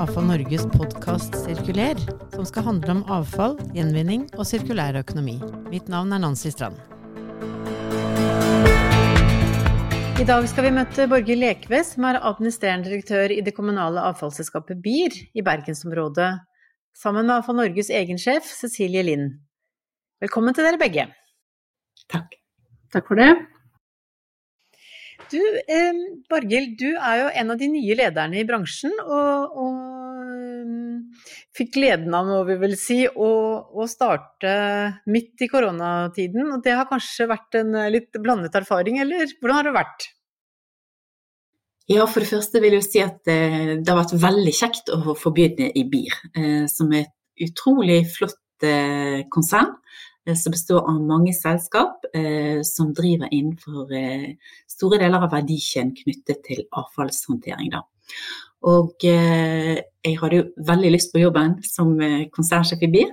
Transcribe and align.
Avfall 0.00 0.24
Norges 0.24 0.62
podkast 0.72 1.34
Sirkuler, 1.36 1.98
som 2.32 2.46
skal 2.48 2.64
handle 2.64 2.94
om 2.94 3.00
avfall, 3.12 3.58
gjenvinning 3.76 4.22
og 4.38 4.46
sirkulær 4.48 4.96
økonomi. 4.96 5.34
Mitt 5.68 5.90
navn 5.92 6.14
er 6.16 6.22
Nancy 6.22 6.48
Strand. 6.54 6.78
I 10.16 10.24
dag 10.24 10.48
skal 10.48 10.70
vi 10.70 10.72
møte 10.78 11.04
Borghild 11.10 11.44
Lekve, 11.44 11.82
som 11.84 12.08
er 12.08 12.16
administrerende 12.16 12.88
direktør 12.88 13.36
i 13.36 13.42
det 13.44 13.52
kommunale 13.58 14.00
avfallsselskapet 14.08 14.80
BIR 14.80 15.20
i 15.36 15.44
bergensområdet, 15.44 16.32
sammen 16.96 17.28
med 17.28 17.36
Avfall 17.36 17.60
Norges 17.60 17.92
egen 17.92 18.20
sjef, 18.20 18.48
Cecilie 18.56 19.04
Lind. 19.04 19.34
Velkommen 20.24 20.56
til 20.56 20.64
dere 20.64 20.80
begge. 20.80 21.10
Takk. 22.08 22.40
Takk 22.88 23.12
for 23.12 23.20
det. 23.20 23.34
Du, 25.30 25.38
eh, 25.68 25.94
Borghild, 26.30 26.78
du 26.78 26.88
er 26.96 27.20
jo 27.20 27.26
en 27.42 27.52
av 27.52 27.58
de 27.60 27.68
nye 27.70 27.94
lederne 27.94 28.40
i 28.40 28.46
bransjen, 28.48 28.96
og, 29.04 29.58
og 29.62 29.99
fikk 31.56 31.74
gleden 31.74 32.14
av, 32.14 32.28
må 32.28 32.40
vi 32.48 32.56
vel 32.60 32.76
si, 32.78 33.02
å, 33.08 33.30
å, 33.74 33.86
starte 33.90 34.52
midt 35.10 35.42
i 35.44 35.50
koronatiden. 35.50 36.52
Og 36.54 36.64
det 36.64 36.76
har 36.78 36.88
kanskje 36.90 37.28
vært 37.30 37.58
en 37.60 37.74
litt 37.92 38.16
blandet 38.22 38.56
erfaring, 38.60 39.00
eller 39.02 39.30
hvordan 39.40 39.58
har 39.58 39.68
det 39.68 39.76
vært? 39.76 40.08
Ja, 41.90 42.04
for 42.06 42.22
det 42.22 42.30
første 42.30 42.62
vil 42.62 42.76
jeg 42.76 42.86
si 42.86 43.02
at 43.02 43.26
eh, 43.30 43.74
det 43.80 43.90
har 43.90 43.98
vært 43.98 44.14
veldig 44.22 44.52
kjekt 44.54 44.92
å 44.94 45.16
få 45.18 45.32
begynne 45.34 45.72
i 45.74 45.82
BIR, 45.90 46.20
eh, 46.38 46.64
som 46.70 46.92
er 46.94 47.08
et 47.08 47.48
utrolig 47.50 48.04
flott 48.14 48.68
eh, 48.68 49.26
konsern 49.32 49.74
Eh, 50.26 50.36
som 50.36 50.52
består 50.52 50.84
av 50.88 51.00
mange 51.00 51.32
selskap 51.36 52.04
eh, 52.14 52.60
som 52.66 52.92
driver 52.96 53.30
innenfor 53.32 53.92
eh, 53.96 54.34
store 54.68 55.00
deler 55.00 55.24
av 55.24 55.32
verdikjeden 55.32 55.94
knyttet 55.96 56.42
til 56.44 56.64
avfallshåndtering. 56.76 57.72
Og 58.68 59.06
eh, 59.08 59.76
jeg 60.04 60.18
hadde 60.20 60.40
jo 60.40 60.48
veldig 60.68 60.90
lyst 60.92 61.14
på 61.14 61.22
jobben 61.22 61.58
som 61.66 61.94
eh, 62.04 62.26
konsernsjef 62.34 62.82
i 62.84 62.90
BIR, 62.92 63.12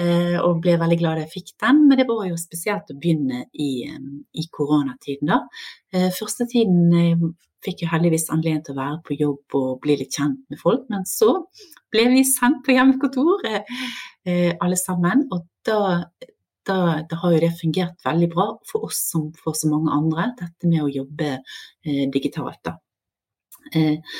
eh, 0.00 0.36
og 0.40 0.60
ble 0.64 0.76
veldig 0.80 0.98
glad 1.00 1.22
jeg 1.22 1.32
fikk 1.32 1.54
den. 1.64 1.86
Men 1.88 2.00
det 2.00 2.08
var 2.10 2.26
jo 2.28 2.40
spesielt 2.40 2.92
å 2.92 2.98
begynne 2.98 3.46
i, 3.52 3.70
i 3.88 4.44
koronatiden, 4.52 5.32
da. 5.32 6.10
første 6.16 6.48
tiden 6.50 7.32
fikk 7.62 7.84
jeg 7.84 7.92
heldigvis 7.92 8.26
anledning 8.34 8.64
til 8.66 8.74
å 8.74 8.80
være 8.80 9.00
på 9.06 9.16
jobb 9.20 9.56
og 9.58 9.80
bli 9.84 9.96
litt 10.00 10.16
kjent 10.18 10.40
med 10.50 10.60
folk. 10.60 10.84
Men 10.90 11.06
så 11.06 11.36
ble 11.92 12.08
vi 12.10 12.24
sendt 12.26 12.64
på 12.66 12.74
hjemmekontor, 12.74 13.44
alle 14.26 14.78
sammen. 14.80 15.28
Og 15.30 15.46
da 15.66 15.80
da, 16.66 17.02
da, 17.10 17.16
har 17.22 17.34
jo 17.34 17.42
det 17.42 17.52
fungert 17.58 18.04
veldig 18.06 18.28
bra 18.30 18.46
for 18.70 18.86
oss 18.88 19.00
som 19.10 19.30
for 19.34 19.56
så 19.58 19.70
mange 19.70 19.90
andre, 19.94 20.28
dette 20.38 20.70
med 20.70 20.84
å 20.84 20.90
jobbe 20.92 21.34
eh, 21.34 22.04
digitalt. 22.12 22.60
da. 22.62 22.76
Eh, 23.74 24.18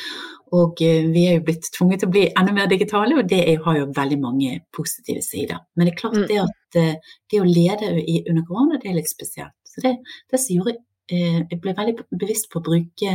og 0.52 0.80
eh, 0.84 1.08
vi 1.12 1.26
er 1.28 1.38
jo 1.38 1.44
blitt 1.48 1.68
tvunget 1.74 2.02
til 2.02 2.10
å 2.10 2.14
bli 2.14 2.24
enda 2.30 2.54
mer 2.56 2.70
digitale, 2.70 3.18
og 3.18 3.28
det 3.28 3.40
er, 3.46 3.60
har 3.64 3.78
jo 3.80 3.90
veldig 3.96 4.18
mange 4.20 4.56
positive 4.76 5.24
sider. 5.24 5.62
Men 5.74 5.88
det 5.88 5.94
er 5.94 6.00
klart 6.00 6.18
mm. 6.20 6.26
det 6.30 6.40
at 6.44 6.80
eh, 6.80 7.12
det 7.32 7.42
å 7.42 7.48
lede 7.48 7.92
under 7.96 8.46
korona, 8.48 8.80
det 8.80 8.90
er 8.90 8.98
litt 9.00 9.12
spesielt. 9.12 9.56
Så 9.68 9.84
det, 9.84 9.98
det 10.30 10.40
som 10.40 10.58
gjorde 10.58 10.78
Jeg 11.12 11.58
ble 11.60 11.72
veldig 11.76 12.04
bevisst 12.16 12.46
på 12.48 12.60
å 12.60 12.64
bruke 12.64 13.10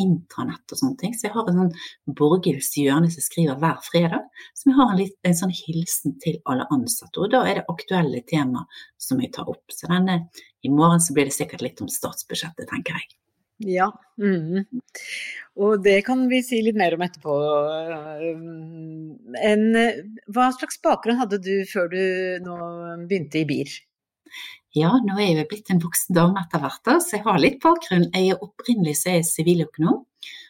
intranett 0.00 0.72
og 0.72 0.80
sånne 0.80 0.98
ting. 1.00 1.14
Så 1.14 1.28
jeg 1.28 1.34
har 1.34 1.48
en 1.48 1.60
sånn 1.60 2.14
Borghild 2.18 2.66
hjørne 2.78 3.10
som 3.12 3.24
skriver 3.24 3.58
hver 3.62 3.78
fredag, 3.86 4.26
som 4.58 4.70
jeg 4.70 4.78
har 4.80 4.92
en, 4.92 4.98
litt, 4.98 5.16
en, 5.24 5.36
sånn 5.38 5.54
hilsen 5.54 6.16
til 6.22 6.40
alle 6.50 6.66
ansatte. 6.74 7.22
Og 7.22 7.30
da 7.32 7.44
er 7.46 7.60
det 7.60 7.66
aktuelle 7.70 8.22
tema 8.28 8.64
som 9.00 9.22
jeg 9.22 9.32
tar 9.36 9.50
opp. 9.50 9.64
Så 9.72 9.90
denne, 9.90 10.24
i 10.66 10.72
morgen 10.72 11.02
så 11.02 11.16
blir 11.16 11.30
det 11.30 11.36
sikkert 11.36 11.64
litt 11.64 11.84
om 11.84 11.90
statsbudsjettet, 11.90 12.66
tenker 12.70 12.98
jeg. 12.98 13.14
Ja, 13.62 13.86
mm. 14.18 14.64
og 15.62 15.82
det 15.84 16.00
kan 16.08 16.24
vi 16.30 16.40
si 16.42 16.58
litt 16.64 16.78
mer 16.78 16.96
om 16.96 17.04
etterpå. 17.06 17.34
En, 19.38 19.64
hva 20.34 20.48
slags 20.56 20.80
bakgrunn 20.82 21.20
hadde 21.20 21.38
du 21.44 21.52
før 21.70 21.86
du 21.92 22.02
nå 22.42 22.56
begynte 23.06 23.44
i 23.44 23.46
BIR? 23.48 23.76
Ja, 24.74 24.90
nå 25.06 25.14
er 25.22 25.38
jeg 25.38 25.46
blitt 25.52 25.70
en 25.70 25.78
voksen 25.82 26.16
dame 26.16 26.42
etter 26.42 26.58
hvert, 26.64 26.88
så 27.04 27.14
jeg 27.14 27.22
har 27.28 27.38
litt 27.38 27.60
bakgrunn. 27.62 28.08
Jeg 28.10 28.32
er 28.34 28.42
opprinnelig 28.42 28.96
så 28.98 29.12
er 29.12 29.20
jeg 29.20 29.28
siviløkonom. 29.30 30.02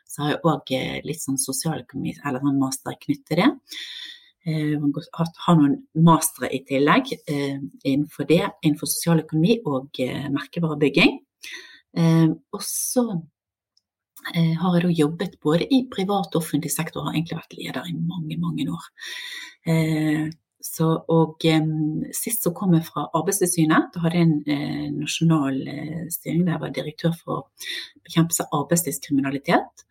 Så 0.09 0.23
har 0.23 0.33
jeg 0.33 0.41
òg 0.49 0.73
eh, 0.73 0.97
litt 1.05 1.21
sånn 1.21 1.37
sosialøkonomi, 1.43 2.15
eller 2.25 2.41
en 2.41 2.61
master 2.63 2.97
knyttet 3.03 3.27
til 3.29 3.43
det. 3.43 3.51
Jeg 4.49 4.79
eh, 4.79 5.29
har 5.45 5.59
noen 5.59 5.77
mastere 6.07 6.49
i 6.57 6.63
tillegg 6.69 7.13
eh, 7.19 7.61
innenfor 7.83 8.29
det, 8.31 8.41
innenfor 8.63 8.89
sosialøkonomi 8.89 9.59
og 9.69 10.01
merkevarebygging. 10.39 11.19
Og 11.95 12.63
så 12.65 13.05
har 14.35 14.75
jeg 14.75 14.83
da 14.83 14.93
jobbet 14.99 15.37
både 15.45 15.67
i 15.71 15.83
privat 15.93 16.33
og 16.35 16.41
offentlig 16.41 16.73
sektor, 16.73 17.03
og 17.03 17.11
har 17.11 17.19
egentlig 17.19 17.37
vært 17.39 17.57
leder 17.59 17.91
i 17.91 17.95
mange, 17.95 18.39
mange 18.41 18.67
år. 18.73 18.87
Så, 20.65 20.87
og 21.13 21.45
sist 22.17 22.47
så 22.47 22.53
kom 22.57 22.73
jeg 22.73 22.87
fra 22.87 23.05
Arbeidstilsynet. 23.19 23.91
Da 23.93 24.01
hadde 24.01 24.21
jeg 24.21 24.29
en 24.31 24.39
eh, 24.49 24.87
nasjonal 24.97 25.59
eh, 25.69 26.05
styring 26.13 26.47
der 26.47 26.55
jeg 26.55 26.63
var 26.63 26.73
direktør 26.79 27.13
for 27.19 27.67
bekjempelse 28.07 28.47
av 28.47 28.63
arbeidslivskriminalitet. 28.63 29.85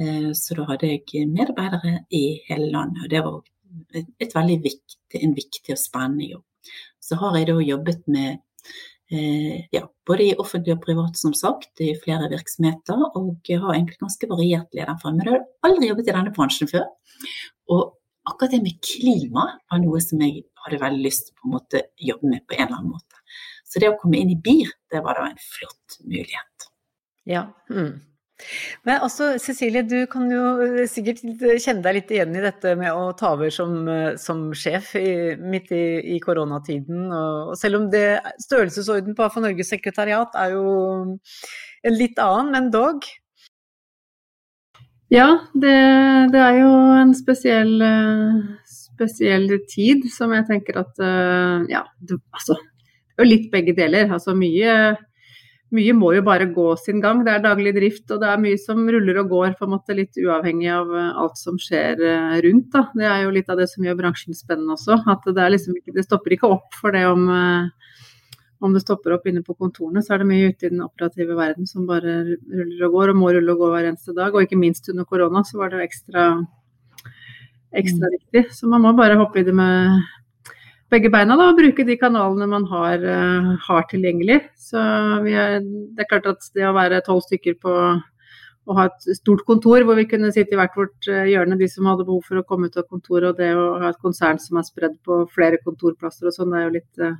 Eh, 0.00 0.30
så 0.32 0.56
da 0.56 0.64
hadde 0.70 0.94
jeg 0.94 1.28
medarbeidere 1.28 2.06
i 2.16 2.24
hele 2.48 2.70
landet, 2.72 3.04
og 3.04 3.12
det 3.12 3.22
var 3.26 3.36
et, 3.92 4.08
et 4.24 4.34
veldig 4.38 4.58
viktig, 4.64 5.20
en 5.20 5.36
viktig 5.36 5.76
og 5.76 5.82
spennende 5.84 6.30
jobb. 6.32 6.44
Så 7.00 7.20
har 7.20 7.36
jeg 7.36 7.50
da 7.50 7.60
jobbet 7.60 8.08
med 8.08 8.30
eh, 8.32 8.95
ja, 9.10 9.82
både 10.06 10.24
i 10.24 10.34
offentlig 10.38 10.74
og 10.74 10.82
privat, 10.82 11.18
som 11.18 11.34
sagt, 11.36 11.70
i 11.82 11.92
flere 12.02 12.30
virksomheter, 12.32 13.04
og 13.14 13.50
har 13.50 13.74
egentlig 13.74 14.00
ganske 14.00 14.28
variert 14.30 14.74
lederform. 14.74 15.20
Men 15.20 15.30
jeg 15.30 15.36
har 15.36 15.68
aldri 15.68 15.90
jobbet 15.90 16.10
i 16.10 16.16
denne 16.16 16.34
bransjen 16.34 16.70
før. 16.70 16.88
Og 17.70 17.84
akkurat 18.26 18.56
det 18.56 18.62
med 18.64 18.80
klima 18.82 19.46
var 19.70 19.82
noe 19.82 20.02
som 20.02 20.22
jeg 20.24 20.42
hadde 20.64 20.82
veldig 20.82 21.04
lyst 21.06 21.30
til 21.30 21.54
å 21.54 21.62
jobbe 22.10 22.32
med 22.32 22.46
på 22.46 22.58
en 22.58 22.66
eller 22.66 22.80
annen 22.80 22.96
måte. 22.96 23.22
Så 23.66 23.82
det 23.82 23.92
å 23.92 23.98
komme 24.00 24.18
inn 24.18 24.32
i 24.34 24.40
BIR, 24.42 24.70
det 24.90 25.02
var 25.04 25.18
da 25.18 25.28
en 25.30 25.40
flott 25.42 25.98
mulighet. 26.06 26.68
Ja. 27.26 27.48
Mm. 27.70 27.98
Men 28.84 29.00
også, 29.04 29.30
Cecilie, 29.40 29.80
du 29.88 30.04
kan 30.12 30.28
jo 30.30 30.84
sikkert 30.90 31.22
kjenne 31.24 31.82
deg 31.84 31.96
litt 31.96 32.10
igjen 32.12 32.36
i 32.36 32.42
dette 32.44 32.74
med 32.78 32.92
å 32.92 33.10
ta 33.16 33.32
over 33.34 33.52
som, 33.54 33.88
som 34.20 34.50
sjef 34.52 34.92
i, 35.00 35.34
midt 35.40 35.72
i, 35.72 35.84
i, 36.14 36.18
koronatiden. 36.22 37.06
Og, 37.08 37.52
og 37.52 37.60
selv 37.60 37.80
om 37.80 37.86
det 37.92 38.06
størrelsesorden 38.44 39.16
på 39.16 39.24
AFA 39.26 39.44
Norges 39.46 39.72
sekretariat 39.72 40.36
er 40.42 40.56
jo 40.58 40.66
en 41.86 41.96
litt 41.96 42.20
annen, 42.22 42.52
men 42.52 42.74
dog. 42.74 43.08
Ja, 45.12 45.28
det, 45.54 45.74
det, 46.32 46.40
er 46.42 46.56
jo 46.58 46.70
en 46.98 47.12
spesiell, 47.14 47.76
eh, 47.82 48.38
spesiell, 48.66 49.46
tid 49.70 50.08
som 50.10 50.34
jeg 50.34 50.48
tenker 50.48 50.80
at 50.82 50.98
eh, 50.98 51.66
Ja, 51.70 51.84
det, 52.02 52.18
altså 52.34 52.56
Det 52.58 53.22
er 53.22 53.24
jo 53.24 53.30
litt 53.30 53.46
begge 53.52 53.74
deler. 53.76 54.10
Altså 54.12 54.34
mye, 54.34 54.96
mye 55.74 55.94
må 55.98 56.12
jo 56.14 56.22
bare 56.26 56.46
gå 56.54 56.66
sin 56.78 57.00
gang. 57.02 57.24
Det 57.26 57.32
er 57.34 57.44
daglig 57.44 57.72
drift, 57.74 58.04
og 58.14 58.20
det 58.22 58.28
er 58.30 58.42
mye 58.42 58.58
som 58.62 58.84
ruller 58.86 59.22
og 59.22 59.32
går, 59.32 59.56
på 59.58 59.66
en 59.66 59.74
måte 59.74 59.96
litt 59.98 60.18
uavhengig 60.22 60.70
av 60.70 60.92
eh, 60.94 61.12
alt 61.24 61.40
som 61.40 61.58
skjer 61.60 61.98
rundt. 62.46 62.68
Da. 62.74 62.86
Det 62.94 63.08
er 63.10 63.24
jo 63.24 63.34
litt 63.34 63.50
av 63.50 63.58
det 63.60 63.70
som 63.72 63.86
gjør 63.86 63.98
bransjen 64.02 64.38
spennende 64.38 64.76
også. 64.78 65.00
At 65.16 65.26
det, 65.26 65.48
liksom 65.56 65.78
ikke, 65.80 65.96
det 65.96 66.06
stopper 66.06 66.36
ikke 66.36 66.52
opp 66.58 66.78
for 66.78 66.94
det 66.94 67.06
om 67.08 67.26
om 68.64 68.72
det 68.72 68.82
stopper 68.82 69.14
opp 69.16 69.26
inne 69.28 69.42
på 69.44 69.54
kontorene, 69.58 70.02
så 70.04 70.14
er 70.14 70.22
det 70.22 70.28
mye 70.30 70.50
ute 70.50 70.68
i 70.68 70.72
den 70.72 70.84
operative 70.84 71.36
verden 71.36 71.68
som 71.68 71.86
bare 71.88 72.18
ruller 72.24 72.86
og 72.86 72.94
går, 72.96 73.12
og 73.12 73.20
må 73.20 73.32
rulle 73.34 73.52
og 73.52 73.62
gå 73.62 73.70
hver 73.72 73.88
eneste 73.90 74.14
dag. 74.16 74.34
Og 74.34 74.46
ikke 74.46 74.60
minst 74.60 74.88
under 74.92 75.08
korona 75.08 75.42
så 75.46 75.60
var 75.60 75.74
det 75.74 75.84
ekstra, 75.84 76.28
ekstra 77.76 78.08
mm. 78.08 78.14
viktig. 78.16 78.44
Så 78.56 78.70
man 78.72 78.84
må 78.86 78.94
bare 78.96 79.18
hoppe 79.20 79.42
i 79.42 79.46
det 79.46 79.54
med 79.56 80.00
begge 80.92 81.10
beina 81.12 81.36
da, 81.38 81.50
og 81.50 81.58
bruke 81.58 81.86
de 81.86 81.96
kanalene 82.00 82.48
man 82.50 82.66
har, 82.70 83.02
uh, 83.02 83.54
har 83.68 83.86
tilgjengelig. 83.90 84.40
Så 84.68 84.80
er, 84.80 85.58
det 85.64 86.04
er 86.04 86.10
klart 86.10 86.28
at 86.30 86.50
det 86.54 86.66
å 86.68 86.74
være 86.76 87.02
tolv 87.06 87.24
stykker 87.26 87.58
på 87.62 87.74
å 88.66 88.74
ha 88.74 88.88
et 88.88 89.08
stort 89.14 89.44
kontor 89.46 89.84
hvor 89.86 89.98
vi 89.98 90.08
kunne 90.10 90.32
sitte 90.34 90.56
i 90.56 90.60
hvert 90.60 90.76
vårt 90.78 91.10
uh, 91.10 91.24
hjørne, 91.26 91.58
de 91.58 91.70
som 91.70 91.86
hadde 91.90 92.06
behov 92.06 92.26
for 92.26 92.40
å 92.40 92.46
komme 92.46 92.70
ut 92.70 92.78
av 92.78 92.88
kontoret, 92.90 93.30
og 93.32 93.40
det 93.40 93.52
å 93.54 93.76
ha 93.82 93.90
et 93.92 94.02
konsern 94.02 94.42
som 94.42 94.60
er 94.60 94.66
spredd 94.68 94.98
på 95.06 95.24
flere 95.34 95.62
kontorplasser 95.64 96.30
og 96.30 96.38
sånn, 96.38 96.54
det 96.54 96.62
er 96.62 96.68
jo 96.68 96.76
litt 96.78 97.02
uh, 97.02 97.16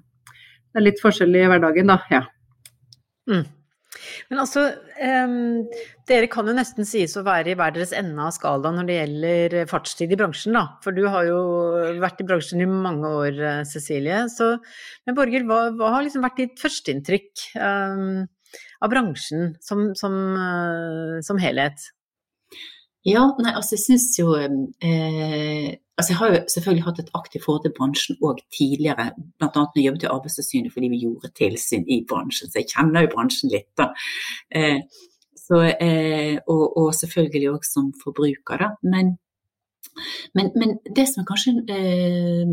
det 0.77 0.83
er 0.83 0.91
litt 0.91 0.99
forskjellig 1.01 1.41
i 1.41 1.49
hverdagen, 1.49 1.89
da. 1.89 1.95
Ja. 2.13 2.19
Mm. 3.33 3.47
Men 4.31 4.43
altså, 4.43 4.65
um, 5.01 5.65
dere 6.09 6.29
kan 6.33 6.49
jo 6.49 6.55
nesten 6.57 6.89
sies 6.89 7.17
å 7.19 7.25
være 7.27 7.53
i 7.53 7.57
hver 7.59 7.75
deres 7.75 7.95
ende 7.97 8.23
av 8.23 8.35
skalaen 8.37 8.79
når 8.81 8.89
det 8.89 8.99
gjelder 8.99 9.57
fartstid 9.71 10.15
i 10.15 10.19
bransjen, 10.21 10.57
da. 10.57 10.65
For 10.85 10.97
du 10.97 11.05
har 11.13 11.27
jo 11.29 11.41
vært 12.03 12.23
i 12.23 12.29
bransjen 12.29 12.65
i 12.65 12.69
mange 12.71 13.11
år, 13.23 13.41
eh, 13.41 13.63
Cecilie. 13.69 14.25
Så, 14.33 14.55
men 15.07 15.19
Borghild, 15.19 15.49
hva, 15.51 15.67
hva, 15.77 15.93
har 15.97 16.07
liksom 16.07 16.25
vært 16.27 16.41
ditt 16.43 16.63
førsteinntrykk 16.63 17.47
um, 17.61 18.25
av 18.85 18.93
bransjen 18.93 19.55
som, 19.65 19.91
som, 19.99 20.17
uh, 20.37 21.19
som 21.27 21.41
helhet? 21.43 21.91
Ja, 23.07 23.29
nei, 23.39 23.53
altså 23.55 23.77
jeg 23.77 23.85
syns 23.85 24.09
jo 24.19 24.33
eh, 24.35 25.77
altså 25.97 26.13
Jeg 26.13 26.19
har 26.21 26.29
jo 26.33 26.39
selvfølgelig 26.55 26.85
hatt 26.85 26.99
et 27.03 27.13
aktivt 27.15 27.45
forhold 27.45 27.65
til 27.65 27.75
bransjen 27.79 28.17
òg 28.23 28.41
tidligere, 28.59 29.11
bl.a. 29.39 29.49
når 29.55 29.77
jeg 29.77 29.87
jobbet 29.87 30.07
i 30.07 30.13
Arbeidstilsynet 30.17 30.73
fordi 30.73 30.91
vi 30.93 31.03
gjorde 31.05 31.33
tilsyn 31.41 31.87
i 31.89 32.03
bransjen, 32.09 32.51
så 32.51 32.61
jeg 32.61 32.71
kjenner 32.75 33.07
jo 33.07 33.13
bransjen 33.15 33.53
litt. 33.53 33.71
da. 33.81 33.91
Eh, 34.51 34.81
så, 35.47 35.63
eh, 35.87 36.37
og, 36.47 36.65
og, 36.77 36.91
selvfølgelig 37.01 37.53
òg 37.55 37.65
som 37.65 37.93
forbruker, 38.03 38.65
da. 38.65 38.75
Men 38.83 39.17
Men, 40.35 40.51
men, 40.61 40.79
det 40.97 41.07
som 41.09 41.25
kanskje 41.25 41.53
eh, 41.73 42.51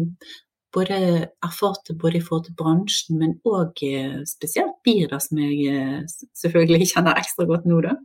både 0.74 0.98
erfarte 1.46 1.96
både 2.00 2.18
i 2.18 2.24
forhold 2.24 2.48
til 2.48 2.56
bransjen, 2.60 3.20
men 3.22 3.36
òg 3.48 3.84
eh, 3.88 4.22
spesielt 4.30 4.80
Birda, 4.86 5.20
som 5.24 5.42
jeg 5.42 5.74
eh, 5.74 6.00
selvfølgelig 6.40 6.90
kjenner 6.94 7.20
ekstra 7.20 7.48
godt 7.50 7.68
nå, 7.70 7.82
da, 7.86 7.96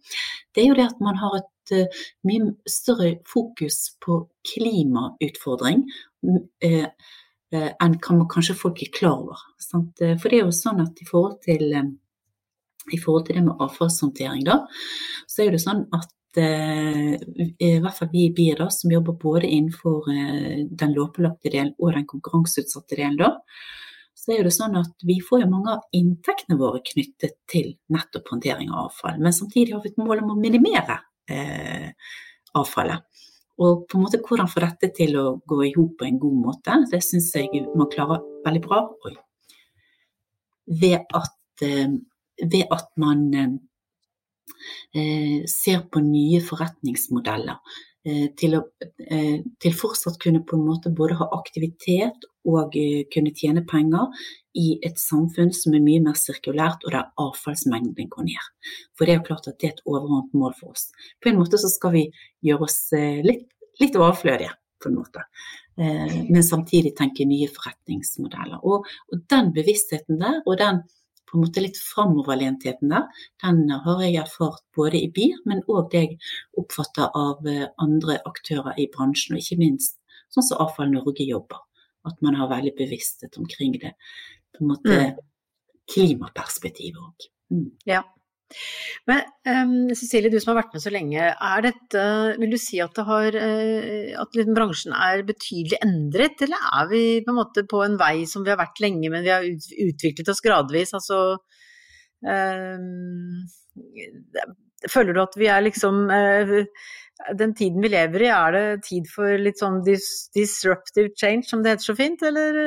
det 0.54 0.64
er 0.64 0.70
jo 0.70 0.78
det 0.78 0.88
at 0.90 1.00
man 1.04 1.20
har 1.20 1.38
et 1.40 1.74
uh, 1.76 2.02
mye 2.24 2.52
større 2.70 3.16
fokus 3.28 3.90
på 4.04 4.22
klimautfordring 4.48 5.82
enn 6.64 7.98
kanskje 8.02 8.56
folk 8.56 8.80
er 8.84 8.92
klar 8.92 9.20
over. 9.20 9.42
Sant? 9.60 10.00
For 10.00 10.28
det 10.28 10.38
er 10.38 10.46
jo 10.46 10.54
sånn 10.56 10.80
at 10.84 11.00
i 11.00 11.06
forhold 11.08 11.38
til, 11.44 11.76
i 12.88 12.98
forhold 13.00 13.28
til 13.28 13.38
det 13.38 13.44
med 13.46 13.60
avfallshåndtering, 13.64 14.46
da, 14.48 14.62
så 15.28 15.44
er 15.44 15.52
det 15.52 15.60
sånn 15.64 15.84
at 15.96 16.08
Eh, 16.08 16.17
i 16.36 17.78
hvert 17.80 17.96
fall 17.96 18.10
vi 18.12 18.26
i 18.26 18.32
BIR, 18.34 18.58
da, 18.60 18.68
som 18.70 18.92
jobber 18.92 19.16
både 19.20 19.48
innenfor 19.48 20.08
eh, 20.12 20.64
den 20.68 20.94
lovpålagte 20.96 21.52
delen 21.52 21.74
og 21.78 21.94
den 21.96 22.06
konkurranseutsatte 22.08 22.98
delen, 22.98 23.16
da, 23.20 23.32
så 24.18 24.34
er 24.34 24.44
det 24.44 24.52
sånn 24.52 24.76
at 24.76 25.06
vi 25.08 25.20
får 25.24 25.44
jo 25.44 25.50
mange 25.50 25.76
av 25.76 25.96
inntektene 25.96 26.58
våre 26.60 26.82
knyttet 26.84 27.38
til 27.48 27.70
nettopp 27.94 28.28
håndtering 28.34 28.72
av 28.74 28.88
avfall. 28.88 29.20
Men 29.22 29.36
samtidig 29.36 29.76
har 29.76 29.84
vi 29.84 29.92
et 29.92 30.02
mål 30.02 30.24
om 30.24 30.34
å 30.34 30.40
minimere 30.40 30.98
eh, 31.30 31.88
avfallet. 32.58 33.06
Og 33.58 33.86
på 33.88 33.98
en 33.98 34.04
måte 34.04 34.20
hvordan 34.22 34.50
få 34.50 34.62
dette 34.62 34.92
til 34.94 35.16
å 35.18 35.24
gå 35.48 35.62
i 35.66 35.72
hop 35.74 35.96
på 35.98 36.06
en 36.06 36.20
god 36.22 36.42
måte, 36.44 36.76
det 36.92 37.00
syns 37.06 37.30
jeg 37.34 37.64
man 37.74 37.88
klarer 37.90 38.20
veldig 38.44 38.62
bra. 38.66 38.84
Oi. 39.08 39.16
Ved 40.82 41.16
at, 41.16 41.64
eh, 41.64 41.88
ved 42.44 42.74
at 42.74 42.92
man 43.00 43.24
eh, 43.34 43.48
Eh, 43.48 43.67
ser 45.48 45.82
på 45.92 46.00
nye 46.04 46.40
forretningsmodeller. 46.44 47.58
Eh, 48.08 48.28
til, 48.38 48.54
å, 48.56 48.60
eh, 49.10 49.40
til 49.60 49.74
fortsatt 49.74 50.20
kunne 50.22 50.44
på 50.46 50.56
en 50.56 50.64
måte 50.68 50.92
både 50.94 51.16
ha 51.18 51.26
aktivitet 51.34 52.24
og 52.48 52.76
kunne 53.12 53.32
tjene 53.36 53.64
penger 53.68 54.22
i 54.56 54.78
et 54.86 55.00
samfunn 55.02 55.50
som 55.52 55.74
er 55.76 55.82
mye 55.84 56.00
mer 56.04 56.16
sirkulært, 56.16 56.86
og 56.86 56.94
der 56.94 57.10
avfallsmengden 57.20 58.08
går 58.08 58.28
ned. 58.30 58.46
For 58.96 59.04
det 59.04 59.14
er 59.14 59.18
jo 59.18 59.26
klart 59.26 59.50
at 59.50 59.58
det 59.58 59.68
er 59.68 59.74
et 59.74 59.84
overordnet 59.84 60.38
mål 60.38 60.54
for 60.56 60.72
oss. 60.72 60.86
På 61.20 61.28
en 61.28 61.40
måte 61.42 61.60
så 61.60 61.68
skal 61.72 61.92
vi 61.98 62.04
gjøre 62.46 62.68
oss 62.70 62.78
litt, 63.26 63.44
litt 63.82 63.98
overflødige, 63.98 64.54
på 64.80 64.88
en 64.88 64.96
måte. 65.02 65.26
Men 65.76 66.46
samtidig 66.46 66.94
tenke 66.96 67.28
nye 67.28 67.50
forretningsmodeller. 67.52 68.64
Og, 68.64 68.88
og 69.12 69.22
den 69.30 69.52
bevisstheten 69.54 70.18
der, 70.22 70.40
og 70.46 70.56
den 70.62 70.80
på 71.28 71.36
en 71.36 71.44
måte 71.44 71.62
litt 71.62 71.78
framoverlentheten 71.80 72.92
der, 72.92 73.06
den 73.44 73.64
har 73.84 74.02
jeg 74.04 74.18
erfart 74.22 74.64
både 74.76 75.00
i 75.00 75.10
BIR, 75.14 75.36
men 75.48 75.62
òg 75.68 75.90
det 75.92 76.04
jeg 76.04 76.18
oppfatter 76.60 77.12
av 77.16 77.46
eh, 77.48 77.66
andre 77.84 78.18
aktører 78.28 78.78
i 78.80 78.88
bransjen, 78.94 79.36
og 79.36 79.44
ikke 79.44 79.60
minst 79.60 79.98
sånn 80.34 80.46
som 80.46 80.62
Avfall 80.64 80.92
Norge 80.92 81.26
jobber. 81.26 81.60
At 82.08 82.20
man 82.24 82.38
har 82.38 82.50
veldig 82.50 82.72
bevissthet 82.78 83.36
omkring 83.40 83.74
det. 83.82 83.92
På 84.54 84.64
en 84.64 84.70
måte 84.70 84.94
mm. 84.96 85.18
klimaperspektivet 85.92 87.00
òg. 87.02 87.26
Mm. 87.52 87.66
Ja. 87.88 88.04
Men 89.08 89.24
um, 89.44 89.72
Cecilie, 89.96 90.30
du 90.32 90.38
som 90.40 90.52
har 90.52 90.62
vært 90.62 90.76
med 90.76 90.82
så 90.84 90.92
lenge, 90.92 91.24
dette, 91.64 92.04
vil 92.40 92.52
du 92.52 92.58
si 92.60 92.80
at, 92.84 93.00
har, 93.08 93.36
uh, 93.36 94.12
at 94.22 94.38
liksom 94.38 94.56
bransjen 94.56 94.94
er 94.96 95.24
betydelig 95.28 95.80
endret, 95.84 96.44
eller 96.46 96.68
er 96.80 96.88
vi 96.92 97.02
på 97.24 97.34
en 97.34 97.40
måte 97.40 97.66
på 97.68 97.82
en 97.84 97.98
vei 98.00 98.22
som 98.30 98.46
vi 98.46 98.52
har 98.54 98.60
vært 98.60 98.80
lenge, 98.84 99.10
men 99.12 99.26
vi 99.26 99.34
har 99.34 99.44
utviklet 99.44 100.32
oss 100.32 100.44
gradvis? 100.44 100.94
Altså, 100.96 101.20
um, 102.24 103.44
føler 104.88 105.12
du 105.12 105.22
at 105.24 105.36
vi 105.38 105.50
er 105.52 105.62
liksom 105.62 106.08
uh, 106.10 106.56
Den 107.38 107.52
tiden 107.58 107.82
vi 107.82 107.90
lever 107.92 108.24
i, 108.24 108.30
er 108.32 108.54
det 108.54 108.64
tid 108.86 109.08
for 109.10 109.36
litt 109.42 109.60
sånn 109.60 109.82
dis 109.86 110.28
disruptive 110.36 111.12
change, 111.18 111.50
som 111.50 111.64
det 111.64 111.76
heter 111.76 111.90
så 111.90 111.98
fint, 111.98 112.24
eller 112.24 112.62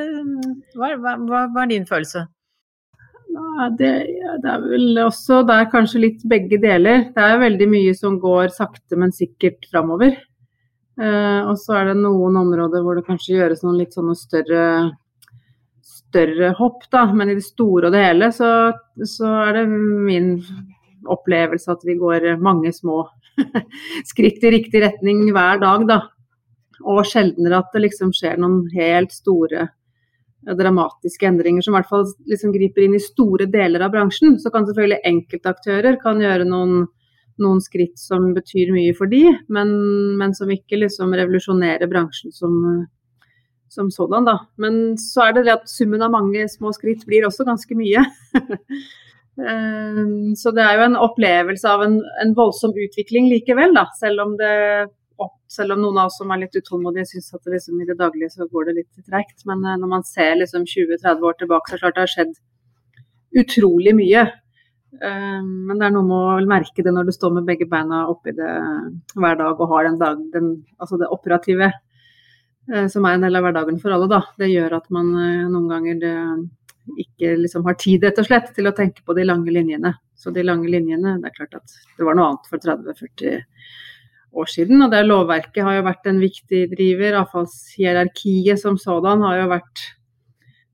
hva, 0.75 0.94
hva, 1.00 1.45
hva 1.48 1.66
er 1.66 1.72
din 1.72 1.89
følelse? 1.89 2.27
Det, 3.78 3.92
det, 4.44 4.50
er 4.50 4.63
vel 4.63 4.98
også 5.06 5.42
der 5.48 5.69
kanskje 5.72 6.01
litt 6.04 6.24
begge 6.28 6.57
deler. 6.62 7.07
Det 7.16 7.24
er 7.24 7.39
veldig 7.42 7.68
mye 7.72 7.94
som 7.95 8.18
går 8.19 8.51
sakte, 8.56 8.98
men 9.00 9.13
sikkert 9.16 9.68
framover. 9.72 10.18
Eh, 11.00 11.39
og 11.48 11.56
så 11.60 11.78
er 11.80 11.92
det 11.92 12.01
noen 12.01 12.36
områder 12.42 12.83
hvor 12.83 12.98
det 12.98 13.06
kanskje 13.07 13.38
gjøres 13.38 13.63
noen 13.63 13.80
litt 13.80 13.95
sånne 13.95 14.18
større, 14.19 14.66
større 15.86 16.51
hopp, 16.60 16.83
da. 16.92 17.06
Men 17.16 17.31
i 17.31 17.38
det 17.39 17.48
store 17.48 17.89
og 17.89 17.95
det 17.95 18.04
hele 18.04 18.31
så, 18.36 18.51
så 19.07 19.34
er 19.45 19.62
det 19.62 19.66
min 19.72 20.34
opplevelse 21.10 21.72
at 21.72 21.86
vi 21.88 21.98
går 21.98 22.34
mange 22.44 22.74
små 22.75 23.06
skritt 24.12 24.44
i 24.44 24.56
riktig 24.57 24.84
retning 24.84 25.24
hver 25.31 25.62
dag, 25.63 25.88
da. 25.89 26.01
Og 26.81 27.06
sjeldnere 27.06 27.62
at 27.62 27.72
det 27.74 27.86
liksom 27.88 28.12
skjer 28.16 28.42
noen 28.42 28.66
helt 28.75 29.13
store 29.13 29.69
dramatiske 30.45 31.27
endringer 31.27 31.65
som 31.65 31.75
i 31.75 31.79
hvert 31.79 31.89
fall 31.89 32.07
liksom 32.29 32.53
griper 32.55 32.85
inn 32.85 32.95
i 32.97 33.03
store 33.03 33.47
deler 33.51 33.85
av 33.85 33.93
bransjen. 33.93 34.39
Så 34.41 34.51
kan 34.53 34.65
selvfølgelig 34.67 35.03
enkeltaktører 35.11 35.99
kan 36.01 36.21
gjøre 36.21 36.47
noen, 36.49 36.88
noen 37.41 37.61
skritt 37.63 37.99
som 38.01 38.31
betyr 38.35 38.73
mye 38.75 38.95
for 38.97 39.11
de, 39.11 39.25
men, 39.53 39.75
men 40.19 40.33
som 40.38 40.51
ikke 40.51 40.81
liksom 40.81 41.13
revolusjonerer 41.17 41.89
bransjen 41.91 42.33
som, 42.35 42.55
som 43.69 43.91
sådan. 43.93 44.27
Da. 44.29 44.39
Men 44.61 44.97
så 45.01 45.27
er 45.27 45.38
det 45.38 45.45
det 45.47 45.57
at 45.59 45.69
summen 45.71 46.01
av 46.05 46.13
mange 46.15 46.47
små 46.51 46.73
skritt 46.77 47.05
blir 47.09 47.29
også 47.29 47.47
ganske 47.47 47.77
mye. 47.77 48.05
Eh, 49.39 49.99
så 50.35 50.51
det 50.51 50.59
er 50.59 50.75
jo 50.75 50.81
en 50.83 50.97
opplevelse 50.99 51.69
av 51.71 51.85
en, 51.85 51.93
en 52.21 52.33
voldsom 52.35 52.73
utvikling 52.75 53.29
likevel, 53.31 53.71
da, 53.73 53.85
selv 53.95 54.25
om 54.25 54.33
det 54.38 54.51
opp, 55.25 55.38
selv 55.51 55.75
om 55.75 55.81
noen 55.83 56.00
av 56.01 56.09
oss 56.09 56.19
som 56.21 56.31
er 56.33 56.44
litt 56.44 56.56
utålmodige 56.57 57.07
syns 57.09 57.33
at 57.35 57.44
det 57.45 57.56
liksom 57.56 57.81
i 57.81 57.88
det 57.89 57.97
daglige 58.00 58.31
så 58.33 58.47
går 58.51 58.69
det 58.69 58.77
litt 58.79 59.01
tregt. 59.07 59.44
Men 59.50 59.65
uh, 59.65 59.77
når 59.81 59.91
man 59.95 60.06
ser 60.07 60.38
liksom 60.39 60.68
20-30 60.69 61.27
år 61.29 61.38
tilbake, 61.39 61.69
så 61.69 61.75
er 61.75 61.77
det 61.77 61.83
klart 61.83 62.00
det 62.00 62.06
har 62.06 62.13
skjedd 62.15 62.33
utrolig 63.41 63.95
mye. 63.97 64.25
Uh, 65.01 65.39
men 65.41 65.77
det 65.77 65.88
er 65.88 65.95
noe 65.95 66.07
med 66.07 66.18
å 66.45 66.50
merke 66.51 66.85
det 66.85 66.95
når 66.95 67.09
du 67.09 67.15
står 67.15 67.38
med 67.38 67.47
begge 67.47 67.69
beina 67.71 68.06
oppi 68.12 68.35
det 68.38 68.51
hver 69.15 69.39
dag 69.39 69.62
og 69.62 69.75
har 69.75 69.88
den 69.88 70.01
dag, 70.01 70.25
den, 70.33 70.53
altså 70.81 71.00
det 71.01 71.12
operative 71.12 71.71
som 72.94 73.03
er 73.09 73.15
en 73.17 73.24
del 73.25 73.35
av 73.35 73.41
hverdagen 73.44 73.79
for 73.81 73.91
alle. 73.91 74.05
Da. 74.07 74.19
Det 74.39 74.48
gjør 74.48 74.75
at 74.77 74.86
man 74.93 75.07
noen 75.12 75.65
ganger 75.67 76.03
ikke 77.01 77.34
liksom 77.39 77.65
har 77.65 77.75
tid 77.81 78.05
rett 78.05 78.19
og 78.22 78.27
slett 78.27 78.51
til 78.55 78.69
å 78.69 78.74
tenke 78.77 79.03
på 79.05 79.15
de 79.17 79.25
lange 79.25 79.51
linjene. 79.51 79.96
Så 80.22 80.31
de 80.34 80.43
lange 80.46 80.69
linjene, 80.69 81.15
det 81.22 81.31
er 81.31 81.38
klart 81.39 81.55
at 81.57 81.75
det 81.98 82.05
var 82.05 82.17
noe 82.17 82.27
annet 82.29 82.50
for 82.50 82.62
30-40 82.62 83.41
år 84.33 84.51
siden. 84.51 84.81
Og 84.83 84.91
det 84.93 85.05
lovverket 85.07 85.63
har 85.65 85.79
jo 85.79 85.88
vært 85.88 86.07
en 86.09 86.21
viktig 86.21 86.67
driver. 86.73 87.21
Avfallshierarkiet 87.23 88.61
som 88.61 88.77
sådan 88.79 89.23
har 89.25 89.41
jo 89.41 89.50
vært 89.51 89.88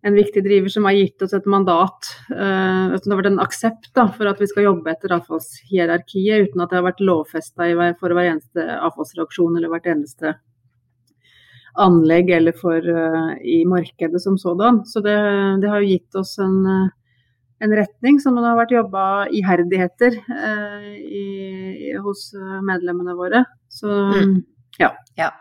en 0.05 0.15
viktig 0.15 0.43
driver 0.45 0.71
som 0.71 0.85
har 0.87 0.95
gitt 0.95 1.23
oss 1.25 1.33
et 1.35 1.47
mandat. 1.49 2.11
Uh, 2.31 2.93
det 2.93 3.09
har 3.09 3.19
vært 3.19 3.31
en 3.31 3.43
aksept 3.43 3.89
da, 3.97 4.07
for 4.13 4.29
at 4.29 4.41
vi 4.41 4.49
skal 4.49 4.69
jobbe 4.69 4.91
etter 4.93 5.15
avfallshierarkiet, 5.17 6.47
uten 6.47 6.63
at 6.63 6.71
det 6.71 6.79
har 6.79 6.85
vært 6.87 7.03
lovfesta 7.03 7.71
for 7.99 8.15
hver 8.15 8.31
eneste 8.31 8.67
avfallsreaksjon 8.77 9.57
eller 9.57 9.73
hvert 9.73 9.89
eneste 9.91 10.37
anlegg 11.77 12.31
eller 12.33 12.55
for, 12.57 12.81
uh, 12.81 13.33
i 13.41 13.63
markedet 13.69 14.21
som 14.21 14.37
sådan. 14.39 14.83
Så 14.85 15.03
det, 15.05 15.17
det 15.61 15.73
har 15.73 15.83
jo 15.83 15.91
gitt 15.91 16.21
oss 16.21 16.37
en 16.41 16.61
uh, 16.65 16.93
en 17.63 17.73
retning 17.79 18.19
som 18.21 18.37
det 18.37 18.45
har 18.45 18.59
vært 18.59 18.75
jobba 18.75 19.03
iherdigheter 19.33 20.19
eh, 20.21 20.87
i, 21.01 21.25
hos 22.03 22.29
eh, 22.37 22.61
medlemmene 22.65 23.17
våre. 23.17 23.43
Så 23.71 23.89
mm. 23.89 24.39
ja. 24.81 24.93
ja. 25.17 25.31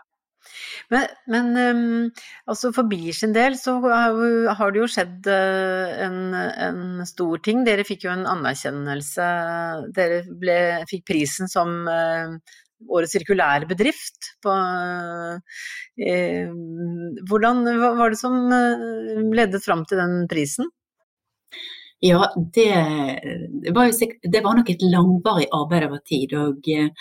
Men, 0.93 1.07
men 1.27 1.49
um, 1.57 2.11
altså 2.47 2.71
for 2.75 2.87
BIR 2.89 3.15
sin 3.15 3.33
del 3.35 3.57
så 3.59 3.75
har 3.83 4.71
det 4.71 4.79
jo 4.79 4.87
skjedd 4.91 5.27
uh, 5.27 5.89
en, 6.05 6.21
en, 6.37 6.79
stor 7.07 7.41
ting. 7.43 7.65
Dere 7.67 7.85
fikk 7.87 8.07
jo 8.07 8.13
en 8.13 8.23
anerkjennelse. 8.29 9.27
Dere 9.97 10.21
ble, 10.39 10.57
fikk 10.89 11.03
prisen 11.09 11.51
som 11.51 11.75
uh, 11.91 12.37
årets 12.87 13.17
sirkulære 13.17 13.67
bedrift. 13.69 14.31
På, 14.45 14.55
uh, 14.55 15.35
hvordan 17.29 17.63
var 17.99 18.15
det 18.15 18.21
som 18.21 18.39
ledet 19.35 19.63
fram 19.65 19.85
til 19.89 20.01
den 20.01 20.19
prisen? 20.31 20.71
Ja, 21.99 22.33
det, 22.53 23.71
var 23.73 23.91
sikkert, 23.91 24.31
det, 24.31 24.41
var 24.43 24.57
nok 24.57 24.69
et 24.69 24.83
langvarig 24.85 25.47
arbeid 25.53 25.87
over 25.87 26.01
tid. 26.05 26.35
Og 26.37 26.69
eh, 26.69 26.91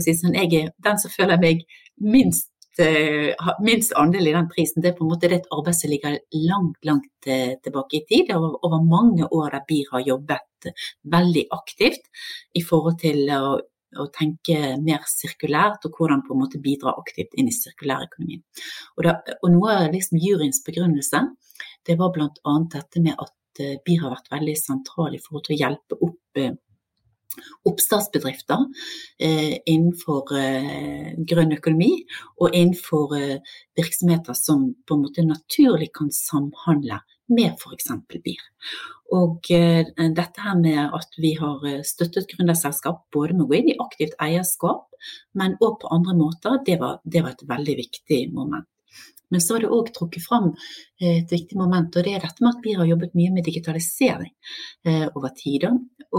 sånn, 0.00 0.34
jeg 0.34 0.56
er 0.58 0.72
den 0.82 0.98
som 0.98 1.12
føler 1.14 1.38
meg 1.38 1.62
minst, 2.02 2.50
uh, 2.82 3.30
minst 3.62 3.94
andel 3.98 4.26
i 4.26 4.34
den 4.34 4.48
prisen. 4.50 4.82
Det 4.82 4.90
er 4.90 4.98
på 4.98 5.06
en 5.06 5.12
måte 5.12 5.30
et 5.30 5.46
arbeid 5.54 5.78
som 5.78 5.92
ligger 5.92 6.18
langt, 6.50 6.80
langt 6.82 7.30
uh, 7.30 7.54
tilbake 7.62 8.00
i 8.00 8.04
tid. 8.10 8.34
Var 8.34 8.58
over 8.66 8.82
mange 8.82 9.30
år 9.30 9.54
der 9.54 9.66
BIR 9.70 9.94
har 9.94 10.06
jobbet 10.08 10.72
veldig 11.14 11.46
aktivt 11.54 12.10
i 12.58 12.64
forhold 12.66 12.98
til 13.04 13.30
å, 13.30 13.54
å 14.02 14.10
tenke 14.16 14.74
mer 14.82 15.06
sirkulært, 15.06 15.86
og 15.86 15.94
hvordan 15.94 16.26
på 16.26 16.34
en 16.34 16.42
måte 16.42 16.62
bidra 16.62 16.98
aktivt 16.98 17.38
inn 17.38 17.48
i 17.48 17.54
sirkulærøkonomien. 17.54 18.42
Og, 18.98 19.12
og 19.38 19.50
noe 19.54 19.78
av 19.78 19.94
liksom 19.94 20.18
juryens 20.18 20.64
begrunnelse 20.66 21.22
det 21.86 21.96
var 21.96 22.10
bl.a. 22.12 22.54
dette 22.74 23.00
med 23.00 23.14
at 23.14 23.32
Eh, 23.60 23.76
BIR 23.84 24.04
har 24.04 24.16
vært 24.16 24.32
veldig 24.32 24.56
sentral 24.58 25.14
i 25.14 25.22
forhold 25.22 25.46
til 25.46 25.56
å 25.56 25.60
hjelpe 25.60 25.98
opp 26.06 26.40
eh, 26.40 26.52
oppstartsbedrifter 27.68 28.64
eh, 29.22 29.60
innenfor 29.70 30.32
grønn 31.30 31.54
økonomi, 31.54 31.92
og 32.42 32.56
innenfor 32.56 33.14
virksomheter 33.78 34.34
som 34.34 34.64
på 34.82 34.96
en 34.96 35.04
måte 35.04 35.22
naturlig 35.22 35.92
kan 35.94 36.10
samhandle 36.14 36.98
med 37.30 37.54
f.eks. 37.54 37.92
BIR. 38.10 38.42
Og 39.14 39.46
dette 39.46 40.42
her 40.42 40.58
med 40.58 40.96
at 40.98 41.14
vi 41.22 41.36
har 41.38 41.62
støttet 41.86 42.26
gründerselskap 42.34 43.04
både 43.14 43.38
med 43.38 43.46
å 43.46 43.48
gå 43.52 43.60
inn 43.60 43.70
i 43.72 43.78
aktivt 43.86 44.18
eierskap, 44.26 44.90
men 45.38 45.54
òg 45.62 45.78
på 45.84 45.94
andre 45.94 46.18
måter, 46.18 46.58
det 46.66 46.80
var, 46.82 46.98
det 47.06 47.22
var, 47.22 47.38
et 47.38 47.46
veldig 47.54 47.78
viktig 47.78 48.20
moment. 48.34 48.66
Men 49.30 49.40
så 49.40 49.54
har 49.54 49.64
det 49.64 49.72
òg 49.72 49.90
trukket 49.94 50.24
fram 50.26 50.50
eh, 51.00 51.20
et 51.20 51.32
viktig 51.32 51.58
moment, 51.58 51.94
og 51.96 52.06
det 52.06 52.14
er 52.16 52.24
dette 52.24 52.44
med 52.44 52.56
at 52.56 52.64
vi 52.66 52.76
har 52.78 52.88
jobbet 52.88 53.16
mye 53.18 53.34
med 53.34 53.46
digitalisering 53.46 54.32
eh, 54.86 55.06
over 55.14 55.34
tid. 55.38 55.68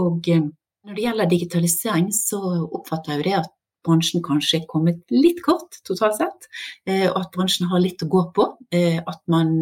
Og 0.00 0.28
eh, 0.32 0.46
når 0.82 0.96
det 0.96 1.06
gjelder 1.06 1.30
digitalisering, 1.30 2.08
så 2.16 2.40
oppfatter 2.64 3.14
jeg 3.14 3.20
jo 3.20 3.28
det 3.28 3.36
at 3.42 3.52
bransjen 3.82 4.22
kanskje 4.22 4.60
er 4.60 4.68
kommet 4.70 5.02
litt 5.10 5.42
kort 5.42 5.80
totalt 5.86 6.14
sett, 6.14 6.44
og 6.86 7.16
at 7.18 7.32
bransjen 7.34 7.66
har 7.66 7.80
litt 7.82 8.04
å 8.04 8.08
gå 8.10 8.20
på. 8.34 8.44
At, 8.70 9.18
man, 9.30 9.56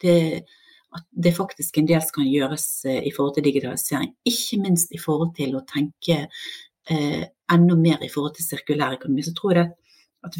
det, 0.00 0.14
at 0.96 1.04
det 1.12 1.34
faktisk 1.36 1.76
en 1.76 1.90
del 1.90 2.06
kan 2.14 2.24
gjøres 2.24 2.64
i 2.88 3.12
forhold 3.12 3.36
til 3.36 3.44
digitalisering. 3.44 4.14
Ikke 4.24 4.60
minst 4.62 4.96
i 4.96 5.00
forhold 5.00 5.34
til 5.36 5.52
å 5.56 5.64
tenke 5.68 6.22
enda 6.88 7.76
mer 7.76 8.00
i 8.00 8.08
forhold 8.08 8.38
til 8.38 8.48
sirkulær 8.48 8.96
økonomi. 8.96 9.26
Så 9.28 9.36
tror 9.36 9.60
jeg 9.60 9.68
at 9.68 9.76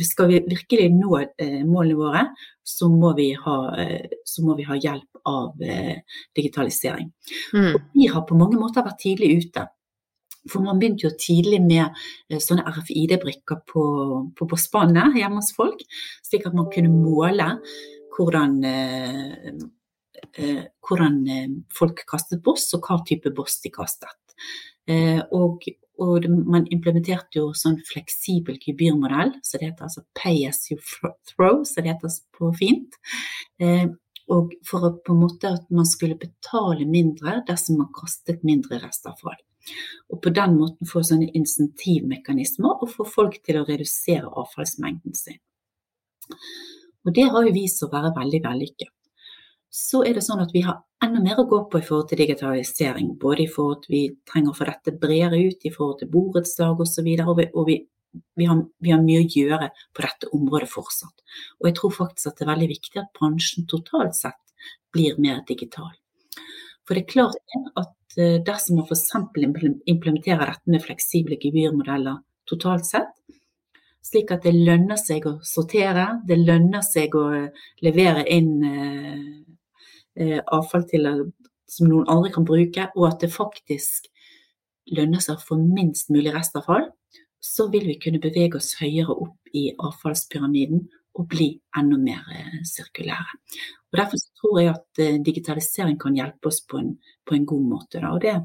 skal 0.04 0.28
vi 0.30 0.40
virkelig 0.42 0.88
nå 0.94 1.20
målene 1.68 1.96
våre, 1.98 2.22
så 2.66 2.88
må 2.90 3.12
vi 3.16 3.30
ha, 3.38 3.56
må 4.44 4.56
vi 4.58 4.66
ha 4.66 4.76
hjelp 4.76 5.20
av 5.28 5.54
digitalisering. 6.36 7.12
Mm. 7.54 7.70
Og 7.72 7.80
vi 7.94 8.08
har 8.10 8.26
på 8.26 8.38
mange 8.38 8.58
måter 8.60 8.86
vært 8.86 9.00
tidlig 9.04 9.36
ute. 9.44 9.68
For 10.48 10.64
man 10.64 10.78
begynte 10.80 11.08
jo 11.08 11.14
tidlig 11.18 11.60
med 11.64 11.86
eh, 12.30 12.40
sånne 12.42 12.66
RFID-brikker 12.68 13.62
på, 13.68 13.84
på, 14.36 14.48
på, 14.48 14.60
spannet 14.60 15.16
hjemme 15.18 15.42
hos 15.42 15.52
folk, 15.56 15.82
slik 16.26 16.46
at 16.48 16.56
man 16.56 16.70
kunne 16.72 16.92
måle 16.92 17.50
hvordan, 18.16 18.56
eh, 18.66 19.50
eh, 20.38 20.62
hvordan 20.86 21.20
folk 21.74 22.04
kastet 22.08 22.42
boss, 22.44 22.70
og 22.76 22.86
hva 22.86 23.00
type 23.08 23.32
boss 23.36 23.60
de 23.64 23.74
kastet. 23.74 24.16
Og, 25.36 25.66
og, 25.98 26.26
man 26.28 26.66
implementerte 26.74 27.40
jo 27.40 27.48
sånn 27.56 27.80
fleksibel 27.86 28.58
gebyrmodell, 28.62 29.32
så 29.42 29.58
det 29.58 29.72
heter 29.72 29.88
altså 29.88 30.04
pay 30.18 30.44
as 30.48 30.60
you 30.70 30.78
throw, 31.26 31.64
så 31.66 31.82
det 31.82 31.94
heter 31.94 32.14
på 32.38 32.52
fint. 32.58 32.98
Og 34.28 34.52
for 34.68 34.84
å 34.84 34.92
på 35.02 35.14
en 35.14 35.22
måte 35.24 35.50
at 35.56 35.70
man 35.72 35.88
skulle 35.88 36.18
betale 36.20 36.86
mindre 36.86 37.38
dersom 37.48 37.80
man 37.80 37.92
kastet 37.96 38.44
mindre 38.46 38.80
restavfall. 38.82 39.38
Og 40.12 40.20
på 40.24 40.32
den 40.36 40.54
måten 40.60 40.88
få 40.88 41.02
sånne 41.04 41.30
insentivmekanismer 41.36 42.84
og 42.84 42.92
få 42.92 43.06
folk 43.08 43.40
til 43.44 43.60
å 43.60 43.66
redusere 43.68 44.28
avfallsmengden 44.28 45.16
sin. 45.16 45.40
Og 47.08 47.14
det 47.16 47.26
har 47.32 47.46
jo 47.46 47.56
vist 47.56 47.82
å 47.84 47.90
være 47.92 48.14
veldig 48.16 48.42
vellykket. 48.44 48.92
Så 49.70 50.02
er 50.06 50.16
det 50.16 50.24
sånn 50.24 50.42
at 50.42 50.54
vi 50.54 50.62
har 50.64 50.80
enda 51.04 51.20
mer 51.22 51.40
å 51.40 51.46
gå 51.48 51.60
på 51.70 51.80
i 51.80 51.84
forhold 51.84 52.08
til 52.10 52.22
digitalisering. 52.22 53.12
Både 53.20 53.44
i 53.44 53.50
forhold 53.52 53.84
til 53.84 53.94
vi 53.94 54.02
trenger 54.30 54.54
å 54.54 54.58
få 54.58 54.68
dette 54.70 54.96
bredere 55.02 55.40
ut 55.44 55.68
i 55.68 55.72
forhold 55.74 56.00
til 56.00 56.10
borettslag 56.12 56.80
osv. 56.80 57.12
Og, 57.24 57.42
så 57.42 57.46
og 57.52 57.68
vi, 57.68 57.78
vi, 58.38 58.48
har, 58.48 58.64
vi 58.80 58.94
har 58.94 59.04
mye 59.04 59.22
å 59.22 59.28
gjøre 59.28 59.70
på 59.94 60.06
dette 60.06 60.32
området 60.38 60.70
fortsatt. 60.72 61.26
Og 61.60 61.70
jeg 61.70 61.78
tror 61.78 61.94
faktisk 62.00 62.32
at 62.32 62.40
det 62.40 62.46
er 62.46 62.52
veldig 62.54 62.72
viktig 62.74 63.02
at 63.04 63.14
bransjen 63.20 63.68
totalt 63.70 64.18
sett 64.18 64.42
blir 64.94 65.20
mer 65.20 65.44
digital. 65.48 65.92
For 66.88 66.96
det 66.96 67.04
er 67.04 67.12
klart 67.12 67.56
at 67.76 67.92
Eh, 68.18 68.40
dersom 68.42 68.76
man 68.76 68.86
f.eks. 68.88 69.10
implementerer 69.86 70.46
dette 70.46 70.72
med 70.72 70.82
fleksible 70.82 71.36
gebyrmodeller 71.38 72.22
totalt 72.50 72.86
sett, 72.88 73.12
slik 74.02 74.32
at 74.32 74.46
det 74.46 74.54
lønner 74.56 74.98
seg 74.98 75.26
å 75.28 75.36
sortere, 75.46 76.06
det 76.26 76.40
lønner 76.40 76.82
seg 76.86 77.14
å 77.14 77.26
levere 77.84 78.24
inn 78.32 78.50
eh, 78.64 79.12
eh, 79.12 79.28
avfall 80.18 80.84
til, 80.90 81.08
som 81.68 81.90
noen 81.90 82.08
andre 82.10 82.32
kan 82.34 82.46
bruke, 82.48 82.88
og 82.96 83.08
at 83.10 83.20
det 83.22 83.32
faktisk 83.34 84.08
lønner 84.96 85.22
seg 85.22 85.40
for 85.44 85.60
minst 85.60 86.10
mulig 86.12 86.32
restavfall, 86.34 86.88
så 87.40 87.68
vil 87.72 87.86
vi 87.86 87.98
kunne 88.02 88.20
bevege 88.22 88.58
oss 88.58 88.74
høyere 88.80 89.14
opp 89.14 89.52
i 89.56 89.68
avfallspyramiden 89.78 90.86
og 91.18 91.26
bli 91.30 91.48
enda 91.78 91.98
mer 91.98 92.22
sirkulære. 92.66 93.38
Og 93.90 93.98
Derfor 94.00 94.22
tror 94.40 94.60
jeg 94.60 94.74
at 94.74 95.02
eh, 95.02 95.18
digitalisering 95.24 95.98
kan 96.00 96.16
hjelpe 96.18 96.50
oss 96.50 96.60
på 96.68 96.78
en, 96.78 96.94
på 97.26 97.34
en 97.34 97.46
god 97.46 97.64
måte. 97.72 98.02
Da. 98.02 98.12
Og 98.12 98.22
det 98.22 98.36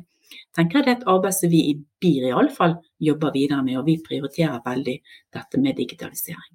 tenker 0.56 0.80
jeg 0.80 0.88
det 0.88 0.94
er 0.94 1.00
et 1.02 1.12
arbeid 1.14 1.38
som 1.38 1.52
vi 1.52 1.62
i 1.70 1.76
BIR 2.02 2.30
i 2.30 2.34
alle 2.34 2.54
fall 2.54 2.78
jobber 3.00 3.34
videre 3.36 3.64
med, 3.66 3.78
og 3.82 3.88
vi 3.90 4.00
prioriterer 4.06 4.64
veldig 4.66 4.98
dette 5.36 5.62
med 5.62 5.78
digitalisering. 5.78 6.54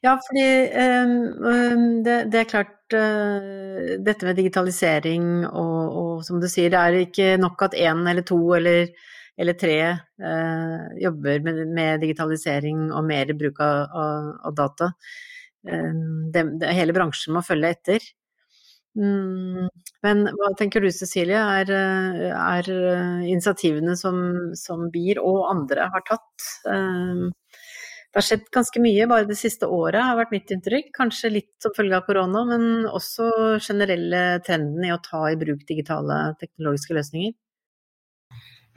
Ja, 0.00 0.14
fordi 0.24 0.44
um, 0.80 2.02
det, 2.04 2.14
det, 2.32 2.38
er 2.40 2.48
klart 2.48 2.94
uh, 2.96 3.96
dette 4.00 4.24
med 4.24 4.38
digitalisering 4.38 5.24
og, 5.44 5.80
og, 6.00 6.12
som 6.24 6.38
du 6.40 6.46
sier, 6.48 6.72
det 6.72 6.80
er 6.80 6.96
ikke 7.02 7.34
nok 7.40 7.66
at 7.66 7.76
én 7.76 8.00
eller 8.08 8.24
to 8.24 8.38
eller, 8.56 8.88
eller 9.36 9.58
tre 9.60 9.74
uh, 9.92 10.86
jobber 11.02 11.44
med, 11.44 11.60
med, 11.68 12.00
digitalisering 12.00 12.86
og 12.88 13.04
mer 13.10 13.34
bruk 13.36 13.60
av, 13.60 13.82
av, 14.04 14.30
av 14.48 14.56
data. 14.62 14.88
Um, 15.68 16.30
det, 16.32 16.46
det, 16.62 16.72
hele 16.78 16.96
bransjen 16.96 17.36
må 17.36 17.44
følge 17.44 17.74
etter. 17.76 18.08
Mm, 18.96 19.68
men 20.02 20.24
hva 20.32 20.48
tenker 20.58 20.80
du 20.80 20.88
Cecilie, 20.90 21.44
er, 21.60 21.68
er 22.40 22.72
initiativene 23.28 24.00
som, 24.00 24.24
som, 24.56 24.88
BIR 24.90 25.20
og 25.20 25.44
andre 25.52 25.92
har 25.92 26.08
tatt? 26.08 26.48
Det 28.10 28.18
har 28.18 28.26
skjedd 28.26 28.48
ganske 28.50 28.80
mye 28.82 29.06
bare 29.06 29.26
det 29.28 29.36
siste 29.38 29.68
året, 29.70 30.02
har 30.02 30.16
vært 30.18 30.32
mitt 30.34 30.50
inntrykk. 30.50 30.88
Kanskje 30.96 31.30
litt 31.30 31.52
som 31.62 31.74
følge 31.76 31.94
av 31.94 32.08
korona, 32.08 32.42
men 32.48 32.88
også 32.90 33.28
generelle 33.62 34.40
trenden 34.42 34.82
i 34.88 34.90
å 34.90 34.98
ta 35.04 35.28
i 35.30 35.38
bruk 35.38 35.62
digitale 35.68 36.16
teknologiske 36.40 36.96
løsninger. 36.96 37.36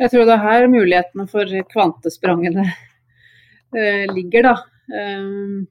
Jeg 0.01 0.13
tror 0.13 0.29
det 0.29 0.35
er 0.35 0.43
her 0.43 0.67
mulighetene 0.69 1.25
for 1.29 1.49
kvantesprangene 1.73 2.67
eh, 2.69 4.05
ligger, 4.13 4.51
da. 4.51 4.53
Um, 4.93 5.65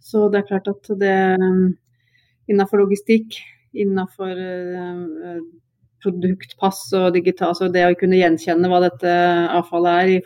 så 0.00 0.28
det 0.32 0.40
er 0.40 0.48
klart 0.48 0.72
at 0.72 0.92
det 1.00 1.14
innenfor 2.50 2.80
logistikk, 2.80 3.36
innenfor 3.76 4.32
eh, 4.40 5.40
produktpass 6.00 6.86
og 6.96 7.12
digital, 7.16 7.52
altså 7.52 7.68
det 7.72 7.84
å 7.86 7.96
kunne 8.00 8.18
gjenkjenne 8.18 8.72
hva 8.72 8.80
dette 8.88 9.16
avfallet 9.60 10.00
er 10.00 10.14
i, 10.16 10.20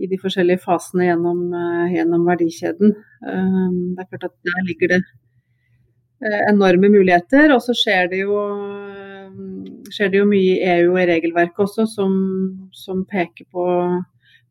i 0.00 0.08
de 0.08 0.18
forskjellige 0.20 0.62
fasene 0.62 1.08
gjennom, 1.08 1.42
eh, 1.54 1.96
gjennom, 1.96 2.24
verdikjeden. 2.28 2.94
Eh, 3.26 3.66
det 3.96 4.04
er 4.04 4.08
klart 4.10 4.30
at 4.30 4.36
der 4.48 4.64
ligger 4.68 4.94
det 4.94 5.02
enorme 6.48 6.88
muligheter. 6.88 7.52
Og 7.54 7.60
så 7.64 7.74
skjer 7.74 8.08
det 8.10 8.22
jo, 8.22 8.38
skjer 9.90 10.12
det 10.12 10.22
jo 10.22 10.30
mye 10.30 10.54
i 10.54 10.62
EU 10.78 10.92
og 10.94 11.02
i 11.02 11.08
regelverket 11.10 11.66
også 11.66 11.86
som, 11.90 12.16
som 12.72 13.04
peker 13.04 13.48
på 13.50 13.66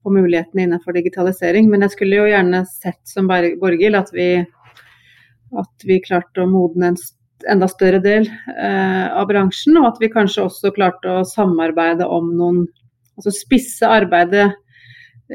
på 0.01 0.09
mulighetene 0.09 0.65
innenfor 0.65 0.95
digitalisering. 0.97 1.67
Men 1.69 1.85
jeg 1.85 1.95
skulle 1.95 2.17
jo 2.17 2.29
gjerne 2.29 2.63
sett 2.65 3.01
som 3.05 3.29
Borghild 3.29 3.99
at 3.99 4.09
at 5.61 5.83
vi 5.85 5.99
klarte 6.03 6.43
å 6.43 6.49
modne 6.49 6.93
en 6.93 6.99
enda 7.51 7.67
større 7.67 7.99
del 8.03 8.27
eh, 8.29 9.07
av 9.11 9.25
bransjen, 9.29 9.77
og 9.81 9.89
at 9.89 9.97
vi 10.01 10.11
kanskje 10.13 10.45
også 10.45 10.71
klarte 10.75 11.09
å 11.11 11.25
samarbeide 11.27 12.07
om 12.07 12.35
noen 12.37 12.67
Altså 13.19 13.33
spisse 13.35 13.85
arbeidet 13.85 14.53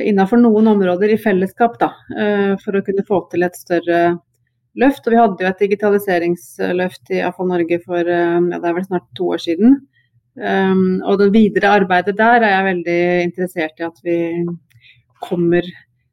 innenfor 0.05 0.41
noen 0.41 0.69
områder 0.75 1.15
i 1.15 1.19
fellesskap, 1.21 1.79
da, 1.81 1.93
eh, 2.17 2.55
for 2.63 2.77
å 2.77 2.85
kunne 2.85 3.05
få 3.07 3.23
til 3.31 3.47
et 3.47 3.57
større 3.57 4.01
løft. 4.77 5.07
Og 5.07 5.15
vi 5.15 5.21
hadde 5.21 5.45
jo 5.45 5.51
et 5.51 5.65
digitaliseringsløft 5.65 7.15
i 7.17 7.23
AFA 7.25 7.47
Norge 7.49 7.81
for 7.85 8.01
eh, 8.01 8.41
ja, 8.53 8.61
det 8.61 8.71
er 8.71 8.77
vel 8.77 8.89
snart 8.89 9.09
to 9.17 9.31
år 9.37 9.43
siden. 9.43 9.81
Um, 10.37 11.01
og 11.09 11.17
det 11.17 11.31
videre 11.33 11.71
arbeidet 11.79 12.13
der 12.19 12.43
er 12.45 12.51
jeg 12.51 12.65
veldig 12.67 12.97
interessert 13.25 13.79
i 13.81 13.85
at 13.87 14.03
vi 14.05 14.17
kommer, 15.25 15.65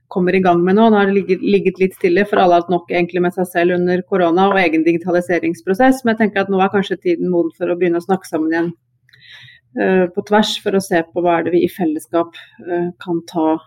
kommer 0.08 0.38
i 0.38 0.40
gang 0.40 0.62
med 0.64 0.78
nå. 0.78 0.86
Nå 0.88 0.96
har 0.96 1.10
det 1.10 1.18
ligget, 1.18 1.44
ligget, 1.44 1.82
litt 1.82 1.98
stille, 1.98 2.24
for 2.30 2.40
alle 2.40 2.56
har 2.56 2.64
hatt 2.64 2.72
nok 2.72 2.88
egentlig 2.94 3.26
med 3.26 3.36
seg 3.36 3.50
selv 3.52 3.76
under 3.76 4.00
korona 4.08 4.48
og 4.54 4.62
egen 4.62 4.88
digitaliseringsprosess. 4.88 6.06
Men 6.06 6.14
jeg 6.14 6.22
tenker 6.22 6.46
at 6.46 6.54
nå 6.54 6.64
er 6.64 6.72
kanskje 6.72 7.02
tiden 7.04 7.34
moden 7.34 7.52
for 7.58 7.68
å 7.68 7.76
begynne 7.76 8.00
å 8.00 8.08
snakke 8.08 8.32
sammen 8.32 8.56
igjen 8.56 8.72
uh, 9.82 10.08
på 10.16 10.24
tvers, 10.32 10.56
for 10.64 10.80
å 10.80 10.84
se 10.88 11.04
på 11.04 11.26
hva 11.26 11.42
er 11.42 11.50
det 11.50 11.58
vi 11.58 11.66
i 11.68 11.74
fellesskap 11.76 12.40
kan 13.04 13.22
ta 13.28 13.58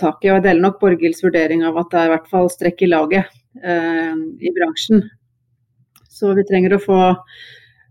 tak 0.00 0.24
i. 0.24 0.30
Og 0.30 0.38
jeg 0.38 0.46
deler 0.46 0.64
nok 0.64 0.80
Borghilds 0.80 1.22
vurdering 1.24 1.64
av 1.66 1.78
at 1.82 1.92
det 1.92 2.00
er 2.00 2.08
i 2.08 2.14
hvert 2.14 2.30
fall 2.32 2.50
strekk 2.52 2.84
i 2.86 2.90
laget 2.90 3.36
i 3.56 4.50
bransjen. 4.52 5.06
Så 6.12 6.34
vi 6.36 6.44
trenger 6.48 6.74
å 6.76 6.80
få 6.82 6.98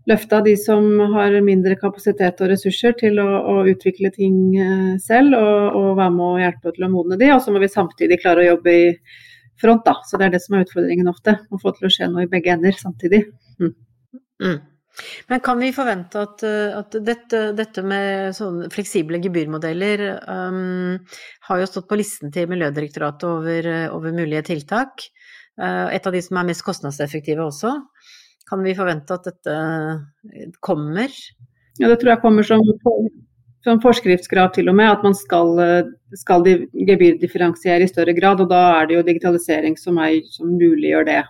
løfta 0.06 0.40
de 0.40 0.54
som 0.56 0.86
har 1.14 1.34
mindre 1.44 1.76
kapasitet 1.78 2.40
og 2.42 2.50
ressurser 2.52 2.94
til 2.98 3.18
å, 3.22 3.26
å 3.26 3.54
utvikle 3.70 4.12
ting 4.14 4.38
eh, 4.54 4.92
selv, 5.02 5.34
og, 5.38 5.78
og, 5.78 5.88
være 5.98 6.14
med 6.14 6.26
og 6.26 6.42
hjelpe 6.44 6.74
til 6.76 6.86
å 6.86 6.92
modne 6.92 7.18
de. 7.20 7.32
Og 7.34 7.42
så 7.42 7.54
må 7.54 7.62
vi 7.62 7.72
samtidig 7.72 8.20
klare 8.22 8.44
å 8.44 8.48
jobbe 8.52 8.76
i 8.76 8.86
front, 9.60 9.84
da. 9.86 9.96
Så 10.06 10.20
det 10.20 10.28
er 10.28 10.36
det 10.36 10.42
som 10.44 10.56
er 10.56 10.66
utfordringen 10.66 11.10
ofte. 11.10 11.38
Å 11.50 11.60
få 11.62 11.74
til 11.76 11.88
å 11.88 11.92
skje 11.92 12.10
noe 12.12 12.26
i 12.26 12.30
begge 12.30 12.54
ender 12.54 12.78
samtidig. 12.78 13.24
Mm. 13.58 13.74
Mm. 14.44 14.58
Men 15.28 15.42
kan 15.44 15.58
vi 15.60 15.72
forvente 15.76 16.22
at, 16.24 16.44
at 16.46 16.96
dette, 17.04 17.40
dette, 17.56 17.82
med 17.84 18.36
sånne 18.36 18.70
fleksible 18.72 19.20
gebyrmodeller 19.24 20.04
um, 20.24 20.96
har 21.48 21.60
jo 21.60 21.68
stått 21.68 21.88
på 21.90 21.98
listen 22.00 22.32
til 22.34 22.48
Miljødirektoratet 22.50 23.26
over, 23.28 23.68
over, 23.92 24.14
mulige 24.16 24.46
tiltak. 24.52 25.08
Uh, 25.60 25.92
et 25.92 26.06
av 26.06 26.16
de 26.16 26.22
som 26.24 26.40
er 26.40 26.48
mest 26.48 26.64
kostnadseffektive 26.64 27.44
også. 27.44 27.74
Kan 28.48 28.64
vi 28.64 28.76
forvente 28.78 29.16
at 29.16 29.28
dette 29.28 29.58
kommer? 30.64 31.12
Ja, 31.80 31.90
det 31.90 32.00
tror 32.00 32.14
jeg 32.14 32.22
kommer 32.22 32.46
som, 32.46 32.62
som 33.66 33.80
forskriftskrav 33.82 34.52
til 34.54 34.70
og 34.70 34.76
med, 34.78 34.88
at 34.94 35.02
man 35.04 35.16
skal, 35.18 35.58
skal 36.16 36.46
gebyrdifferensiere 36.46 37.84
i 37.84 37.90
større 37.90 38.14
grad. 38.16 38.40
Og 38.40 38.52
da 38.52 38.62
er 38.78 38.86
det 38.86 39.00
jo 39.00 39.08
digitalisering 39.08 39.74
som, 39.80 39.98
er, 40.00 40.22
som 40.30 40.54
muliggjør 40.54 41.10
det. 41.10 41.24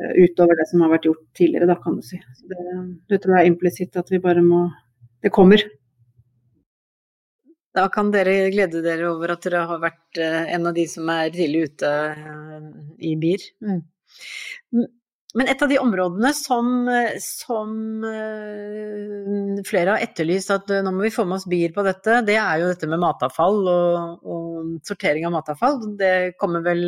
Eh, 0.00 0.24
utover 0.24 0.56
det 0.56 0.68
som 0.70 0.80
har 0.84 0.92
vært 0.94 1.06
gjort 1.08 1.22
tidligere, 1.36 1.68
da, 1.68 1.76
kan 1.82 1.98
du 1.98 2.04
si. 2.06 2.18
Det, 2.48 2.58
det, 3.10 3.20
tror 3.20 3.36
jeg 3.36 3.44
er 3.44 3.52
implisitt 3.52 3.98
at 4.00 4.10
vi 4.12 4.22
bare 4.22 4.44
må 4.44 4.64
Det 5.22 5.30
kommer. 5.30 5.62
Da 7.76 7.86
kan 7.92 8.10
dere 8.12 8.50
glede 8.52 8.82
dere 8.84 9.10
over 9.12 9.32
at 9.32 9.44
dere 9.46 9.62
har 9.68 9.78
vært 9.80 10.18
eh, 10.20 10.48
en 10.56 10.66
av 10.68 10.74
de 10.76 10.86
som 10.90 11.08
er 11.12 11.30
tidlig 11.32 11.68
ute 11.70 11.92
eh, 11.92 12.66
i 13.10 13.14
BIR. 13.20 13.44
Mm. 13.64 14.88
Men 15.32 15.48
et 15.48 15.62
av 15.64 15.70
de 15.70 15.78
områdene 15.80 16.28
som, 16.36 16.66
som, 17.24 17.70
flere 19.64 19.94
har 19.94 20.02
etterlyst 20.04 20.50
at 20.52 20.72
nå 20.84 20.90
må 20.92 21.06
vi 21.06 21.12
få 21.14 21.24
med 21.24 21.38
oss 21.38 21.46
bier 21.48 21.72
på 21.72 21.84
dette, 21.86 22.18
det 22.26 22.36
er 22.36 22.60
jo 22.60 22.66
dette 22.68 22.88
med 22.90 23.00
matavfall 23.00 23.62
og, 23.72 24.26
og 24.28 24.74
sortering 24.84 25.24
av 25.24 25.32
matavfall. 25.32 25.78
Det 25.96 26.10
vel, 26.66 26.84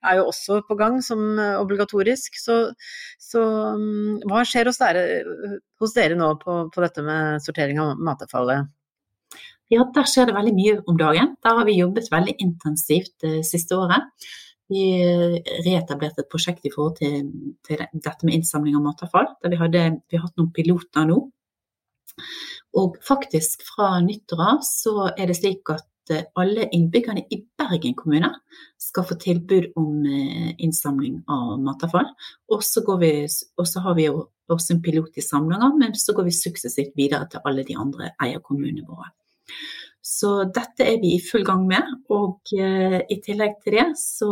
er 0.00 0.16
jo 0.16 0.30
også 0.30 0.62
på 0.64 0.78
gang 0.80 0.96
som 1.04 1.36
obligatorisk. 1.60 2.40
Så, 2.40 2.56
så 3.20 3.42
hva 4.30 4.46
skjer 4.48 4.72
hos 4.72 4.80
dere, 4.80 5.04
hos 5.82 5.92
dere 5.98 6.16
nå 6.16 6.30
på, 6.40 6.56
på, 6.72 6.84
dette 6.86 7.04
med 7.04 7.44
sortering 7.44 7.82
av 7.84 8.00
matavfallet? 8.00 8.72
Ja, 9.72 9.84
der 9.92 10.08
skjer 10.08 10.28
det 10.28 10.38
veldig 10.38 10.56
mye 10.56 10.80
om 10.88 10.96
dagen. 10.96 11.36
Der 11.44 11.60
har 11.60 11.68
vi 11.68 11.76
jobbet 11.82 12.08
veldig 12.12 12.36
intensivt 12.40 13.12
det 13.24 13.42
siste 13.48 13.76
året. 13.76 14.08
Vi 14.72 14.84
reetablerte 15.66 16.24
et 16.24 16.30
prosjekt 16.32 16.64
i 16.64 16.72
forhold 16.72 16.96
til, 17.00 17.30
til, 17.66 17.82
dette 17.92 18.24
med 18.24 18.38
innsamling 18.38 18.76
av 18.78 18.84
matavfall. 18.86 19.28
der 19.42 19.52
vi, 19.52 19.60
hadde, 19.60 19.82
vi 20.08 20.18
har 20.18 20.26
hatt 20.28 20.38
noen 20.40 20.52
piloter 20.56 21.08
nå. 21.10 21.18
Og 22.80 22.96
faktisk 23.06 23.62
fra 23.68 23.98
nyttår 24.02 24.40
av 24.42 24.62
så 24.66 25.10
er 25.12 25.28
det 25.30 25.36
slik 25.38 25.70
at 25.72 26.12
eh, 26.14 26.26
alle 26.40 26.68
innbyggerne 26.74 27.26
i 27.30 27.40
Bergen 27.58 27.94
kommune 27.98 28.30
skal 28.80 29.06
få 29.08 29.18
tilbud 29.20 29.70
om 29.80 30.06
eh, 30.06 30.54
innsamling 30.58 31.20
av 31.30 31.58
matavfall. 31.62 32.10
Og 32.50 32.64
så, 32.66 32.82
har 32.86 33.98
vi 33.98 34.08
jo 34.08 34.24
også 34.50 34.74
en 34.74 34.82
pilot 34.82 35.20
i 35.20 35.24
Samnanger, 35.24 35.76
men 35.78 35.94
så 35.98 36.16
går 36.16 36.28
vi 36.30 36.38
suksessivt 36.38 36.96
videre 36.98 37.28
til 37.30 37.44
alle 37.44 37.66
de 37.66 37.78
andre 37.78 38.14
eierkommunene 38.22 38.86
våre. 38.88 39.12
Så 40.04 40.30
dette 40.52 40.84
er 40.84 41.00
vi 41.00 41.14
i 41.16 41.22
full 41.24 41.46
gang 41.48 41.64
med. 41.68 41.96
Og 42.12 42.52
uh, 42.60 43.00
i 43.00 43.18
tillegg 43.24 43.58
til 43.64 43.78
det 43.78 43.88
så, 44.00 44.30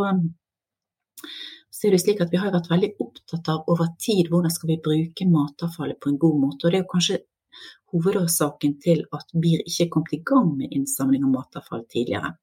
så, 1.71 1.87
er 1.89 1.95
det 1.97 2.03
slik 2.05 2.21
at 2.21 2.33
vi 2.33 2.41
har 2.43 2.53
vært 2.53 2.71
veldig 2.73 2.93
opptatt 3.01 3.49
av 3.53 3.71
over 3.73 3.95
tid 4.01 4.29
hvordan 4.29 4.53
skal 4.53 4.75
vi 4.75 4.83
bruke 4.85 5.29
matavfallet 5.29 6.01
på 6.03 6.13
en 6.13 6.21
god 6.21 6.43
måte. 6.45 6.67
Og 6.67 6.75
det 6.75 6.83
er 6.83 6.91
kanskje 6.93 7.23
hovedårsaken 7.93 8.77
til 8.81 9.03
at 9.13 9.33
BIR 9.37 9.65
ikke 9.69 9.89
kom 9.93 10.07
i 10.13 10.21
gang 10.25 10.53
med 10.57 10.73
innsamling 10.73 11.25
av 11.27 11.35
matavfall 11.35 11.85
tidligere. 11.93 12.35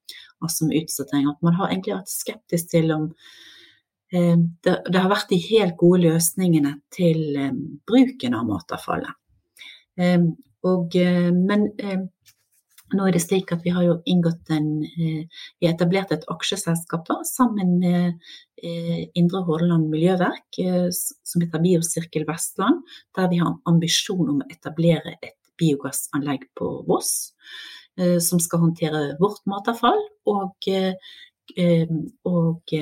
Altså 0.42 0.66
med 0.66 0.84
utsortering. 0.84 1.30
At 1.30 1.42
man 1.46 1.56
har 1.58 1.70
egentlig 1.70 1.96
vært 1.96 2.12
skeptisk 2.12 2.70
til 2.74 2.92
om 2.94 3.08
eh, 4.14 4.36
det, 4.38 4.76
det, 4.86 5.00
har 5.00 5.10
vært 5.10 5.32
de 5.32 5.40
helt 5.48 5.76
gode 5.80 6.04
løsningene 6.06 6.76
til 6.94 7.24
eh, 7.36 7.58
bruken 7.86 8.38
av 8.38 8.46
matavfallet. 8.50 9.18
Eh, 9.98 10.30
og, 10.70 10.96
eh, 10.96 11.30
men 11.34 11.70
eh, 11.80 12.00
nå 12.96 13.06
er 13.06 13.14
det 13.14 13.22
slik 13.22 13.52
at 13.54 13.62
vi 13.64 13.72
har 13.74 13.84
jo 13.86 13.98
inngått 14.08 14.50
en 14.54 14.68
eh, 14.84 15.42
Vi 15.60 15.68
etablert 15.68 16.12
et 16.14 16.26
aksjeselskap 16.32 17.06
da, 17.08 17.20
sammen 17.28 17.76
med 17.82 18.18
eh, 18.62 19.08
Indre 19.18 19.44
Hordaland 19.46 19.90
Miljøverk, 19.92 20.48
eh, 20.62 20.88
som 20.90 21.44
heter 21.44 21.62
Biosirkel 21.62 22.26
Vestland, 22.28 22.82
der 23.16 23.30
vi 23.32 23.40
har 23.42 23.52
en 23.52 23.60
ambisjon 23.70 24.28
om 24.34 24.42
å 24.42 24.50
etablere 24.50 25.16
et 25.20 25.36
biogassanlegg 25.60 26.48
på 26.56 26.72
Voss. 26.88 27.34
Som 28.24 28.38
skal 28.40 28.62
håndtere 28.62 29.00
vårt 29.20 29.42
matavfall 29.50 29.98
og, 30.30 30.68
og 32.30 32.72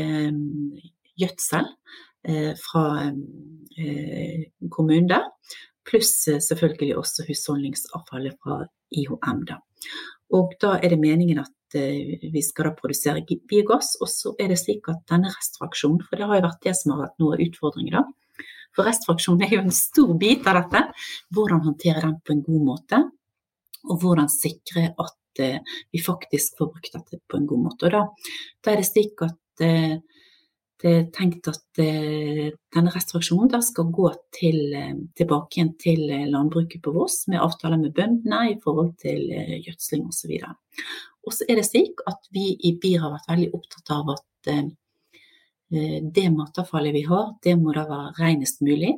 gjødsel 1.18 1.70
fra 2.60 2.84
kommunen 4.76 5.10
der. 5.10 5.26
Pluss 5.88 6.12
selvfølgelig 6.28 6.92
også 7.00 7.26
husholdningsavfallet 7.26 8.38
fra 8.44 8.60
IHM. 8.94 9.42
Da. 9.48 9.58
Og 10.36 10.54
da 10.60 10.76
er 10.76 10.92
det 10.92 11.00
meningen 11.00 11.40
at 11.40 11.76
eh, 11.78 12.18
vi 12.32 12.42
skal 12.44 12.68
da 12.68 12.74
produsere 12.76 13.24
biogass. 13.24 13.96
Og 14.02 14.10
så 14.12 14.34
er 14.40 14.52
det 14.52 14.60
slik 14.60 14.88
at 14.92 15.04
denne 15.10 15.32
restfraksjonen, 15.32 16.02
for 16.04 16.20
det 16.20 16.28
har 16.28 16.40
jo 16.40 16.48
vært 16.48 16.64
det 16.66 16.74
som 16.76 16.94
har 16.94 17.06
vært 17.06 17.22
noe 17.22 17.36
av 17.36 17.44
utfordringen 17.46 17.98
da. 17.98 18.04
For 18.76 18.86
restfraksjonen 18.86 19.46
er 19.46 19.54
jo 19.56 19.62
en 19.64 19.74
stor 19.74 20.12
bit 20.20 20.46
av 20.48 20.60
dette. 20.60 20.84
Hvordan 21.34 21.64
håndtere 21.64 22.04
den 22.04 22.18
på 22.22 22.34
en 22.34 22.44
god 22.46 22.66
måte. 22.66 23.00
Og 23.88 24.02
hvordan 24.02 24.28
sikre 24.32 24.90
at 24.92 25.42
eh, 25.42 25.58
vi 25.94 26.04
faktisk 26.04 26.60
får 26.60 26.72
brukt 26.74 26.94
dette 26.98 27.20
på 27.24 27.40
en 27.40 27.48
god 27.48 27.64
måte. 27.70 27.88
Og 27.88 27.96
da, 27.96 28.04
da 28.62 28.74
er 28.74 28.82
det 28.82 28.88
slik 28.90 29.24
at 29.26 29.64
eh, 29.64 29.96
tenkt 30.78 31.48
at 31.50 31.80
eh, 31.82 32.52
denne 32.74 32.92
restriksjonen 32.94 33.50
da 33.50 33.58
skal 33.64 33.88
gå 33.94 34.10
til, 34.34 34.58
eh, 34.76 34.94
tilbake 35.18 35.58
igjen 35.58 35.72
til 35.80 36.04
eh, 36.14 36.28
landbruket 36.30 36.82
på 36.84 36.92
Voss, 36.94 37.24
med 37.28 37.42
avtaler 37.42 37.80
med 37.80 37.94
bøndene 37.96 38.52
i 38.52 38.58
forhold 38.62 38.94
til 39.02 39.26
gjødsling 39.64 40.06
osv. 40.06 40.36
Og 41.26 41.34
så 41.34 41.48
er 41.48 41.58
det 41.58 41.66
slik 41.66 42.04
at 42.06 42.30
vi 42.34 42.52
i 42.62 42.76
BIR 42.78 43.02
har 43.02 43.16
vært 43.16 43.30
veldig 43.32 43.50
opptatt 43.58 43.92
av 43.96 44.14
at 44.14 44.24
det 45.68 46.24
matavfallet 46.32 46.94
vi 46.94 47.02
har, 47.04 47.34
det 47.44 47.52
må 47.60 47.74
da 47.76 47.82
være 47.84 48.14
renest 48.16 48.62
mulig. 48.64 48.94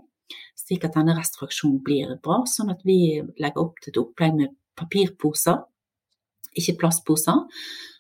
Slik 0.55 0.85
at 0.87 0.95
denne 0.95 1.16
restriksjonen 1.16 1.81
blir 1.83 2.12
bra. 2.23 2.45
Sånn 2.47 2.71
at 2.71 2.85
vi 2.87 3.19
legger 3.43 3.64
opp 3.64 3.81
til 3.83 3.90
et 3.90 3.99
opplegg 3.99 4.37
med 4.37 4.53
papirposer, 4.79 5.64
ikke 6.55 6.77
plastposer. 6.85 7.43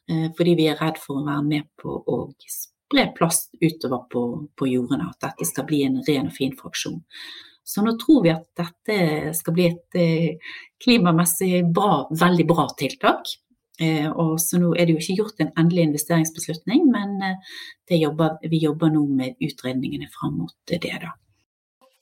Fordi 0.06 0.54
vi 0.60 0.68
er 0.70 0.78
redd 0.78 1.02
for 1.02 1.18
å 1.18 1.26
være 1.26 1.48
med 1.48 1.66
på 1.80 1.96
å 1.98 2.20
spre 2.90 3.12
plast 3.14 3.54
utover 3.60 4.08
på, 4.10 4.24
på 4.58 4.66
jordene. 4.66 5.10
At 5.10 5.22
dette 5.28 5.46
skal 5.48 5.66
bli 5.68 5.84
en 5.86 6.00
ren 6.06 6.30
og 6.30 6.34
fin 6.34 6.56
fraksjon. 6.58 7.00
Så 7.64 7.84
nå 7.86 7.94
tror 8.00 8.24
vi 8.24 8.32
at 8.32 8.48
dette 8.58 9.34
skal 9.38 9.54
bli 9.54 9.68
et 9.70 9.98
eh, 9.98 10.50
klimamessig 10.82 11.62
bra, 11.70 12.08
veldig 12.10 12.46
bra 12.48 12.66
tiltak. 12.78 13.30
Eh, 13.80 14.08
og 14.10 14.34
så 14.42 14.58
nå 14.60 14.72
er 14.74 14.88
det 14.88 14.96
jo 14.96 15.02
ikke 15.04 15.18
gjort 15.22 15.44
en 15.44 15.52
endelig 15.60 15.86
investeringsbeslutning, 15.88 16.88
men 16.90 17.14
eh, 17.22 17.96
jobber, 18.00 18.40
vi 18.42 18.64
jobber 18.64 18.90
nå 18.92 19.04
med 19.06 19.38
utredningene 19.44 20.10
fram 20.10 20.40
mot 20.42 20.56
det, 20.68 20.82
da. 20.82 21.14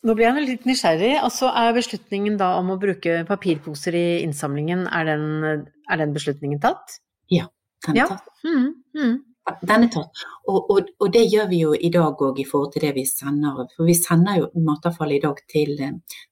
Nå 0.06 0.14
blir 0.14 0.28
jeg 0.28 0.46
litt 0.46 0.66
nysgjerrig. 0.66 1.16
Altså, 1.20 1.50
er 1.52 1.76
beslutningen 1.76 2.38
da 2.40 2.52
om 2.60 2.72
å 2.72 2.80
bruke 2.80 3.20
papirposer 3.28 3.98
i 3.98 4.06
innsamlingen, 4.22 4.86
er 4.88 5.10
den, 5.10 5.64
er 5.90 6.00
den 6.00 6.14
beslutningen 6.16 6.62
tatt? 6.62 7.00
Ja, 7.34 7.50
den 7.84 7.98
er 7.98 8.04
ja. 8.06 8.06
tatt. 8.14 8.30
Mm, 8.46 8.70
mm. 8.96 9.16
Den 9.62 9.86
er 9.86 9.90
tatt. 9.92 10.24
Og, 10.48 10.70
og, 10.72 10.90
og, 10.98 11.08
det 11.12 11.24
gjør 11.28 11.48
vi 11.50 11.60
jo 11.62 11.74
i 11.74 11.90
dag 11.92 12.22
òg 12.24 12.40
i 12.42 12.46
forhold 12.48 12.72
til 12.74 12.84
det 12.86 12.94
vi 12.96 13.04
sender. 13.08 13.64
For 13.76 13.88
vi 13.88 13.96
sender 13.98 14.40
jo 14.40 14.48
matavfall 14.64 15.14
i 15.16 15.20
dag 15.22 15.40
til, 15.50 15.78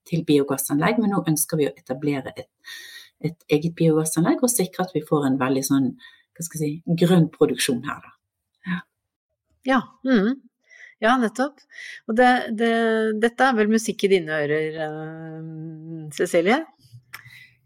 til 0.08 0.24
biogassanlegg, 0.28 1.00
men 1.02 1.14
nå 1.14 1.22
ønsker 1.32 1.60
vi 1.60 1.68
å 1.68 1.74
etablere 1.74 2.34
et, 2.34 2.50
et, 3.24 3.38
eget 3.52 3.76
biogassanlegg 3.78 4.42
og 4.42 4.52
sikre 4.52 4.86
at 4.86 4.92
vi 4.96 5.04
får 5.06 5.30
en 5.30 5.40
veldig 5.40 5.64
sånn 5.70 5.88
hva 6.36 6.44
skal 6.44 6.60
jeg 6.60 6.74
si, 6.74 6.96
grønn 7.00 7.30
produksjon 7.32 7.80
her, 7.86 8.02
da. 8.04 8.12
Ja. 8.68 8.80
Ja, 9.70 9.78
mm. 10.04 10.34
ja 11.00 11.14
nettopp. 11.22 11.62
Og 12.10 12.18
det, 12.18 12.28
det, 12.60 12.74
dette 13.22 13.46
er 13.46 13.56
vel 13.56 13.72
musikk 13.72 14.04
i 14.04 14.12
dine 14.12 14.42
ører, 14.44 14.76
uh, 14.84 16.10
Cecilie? 16.12 16.60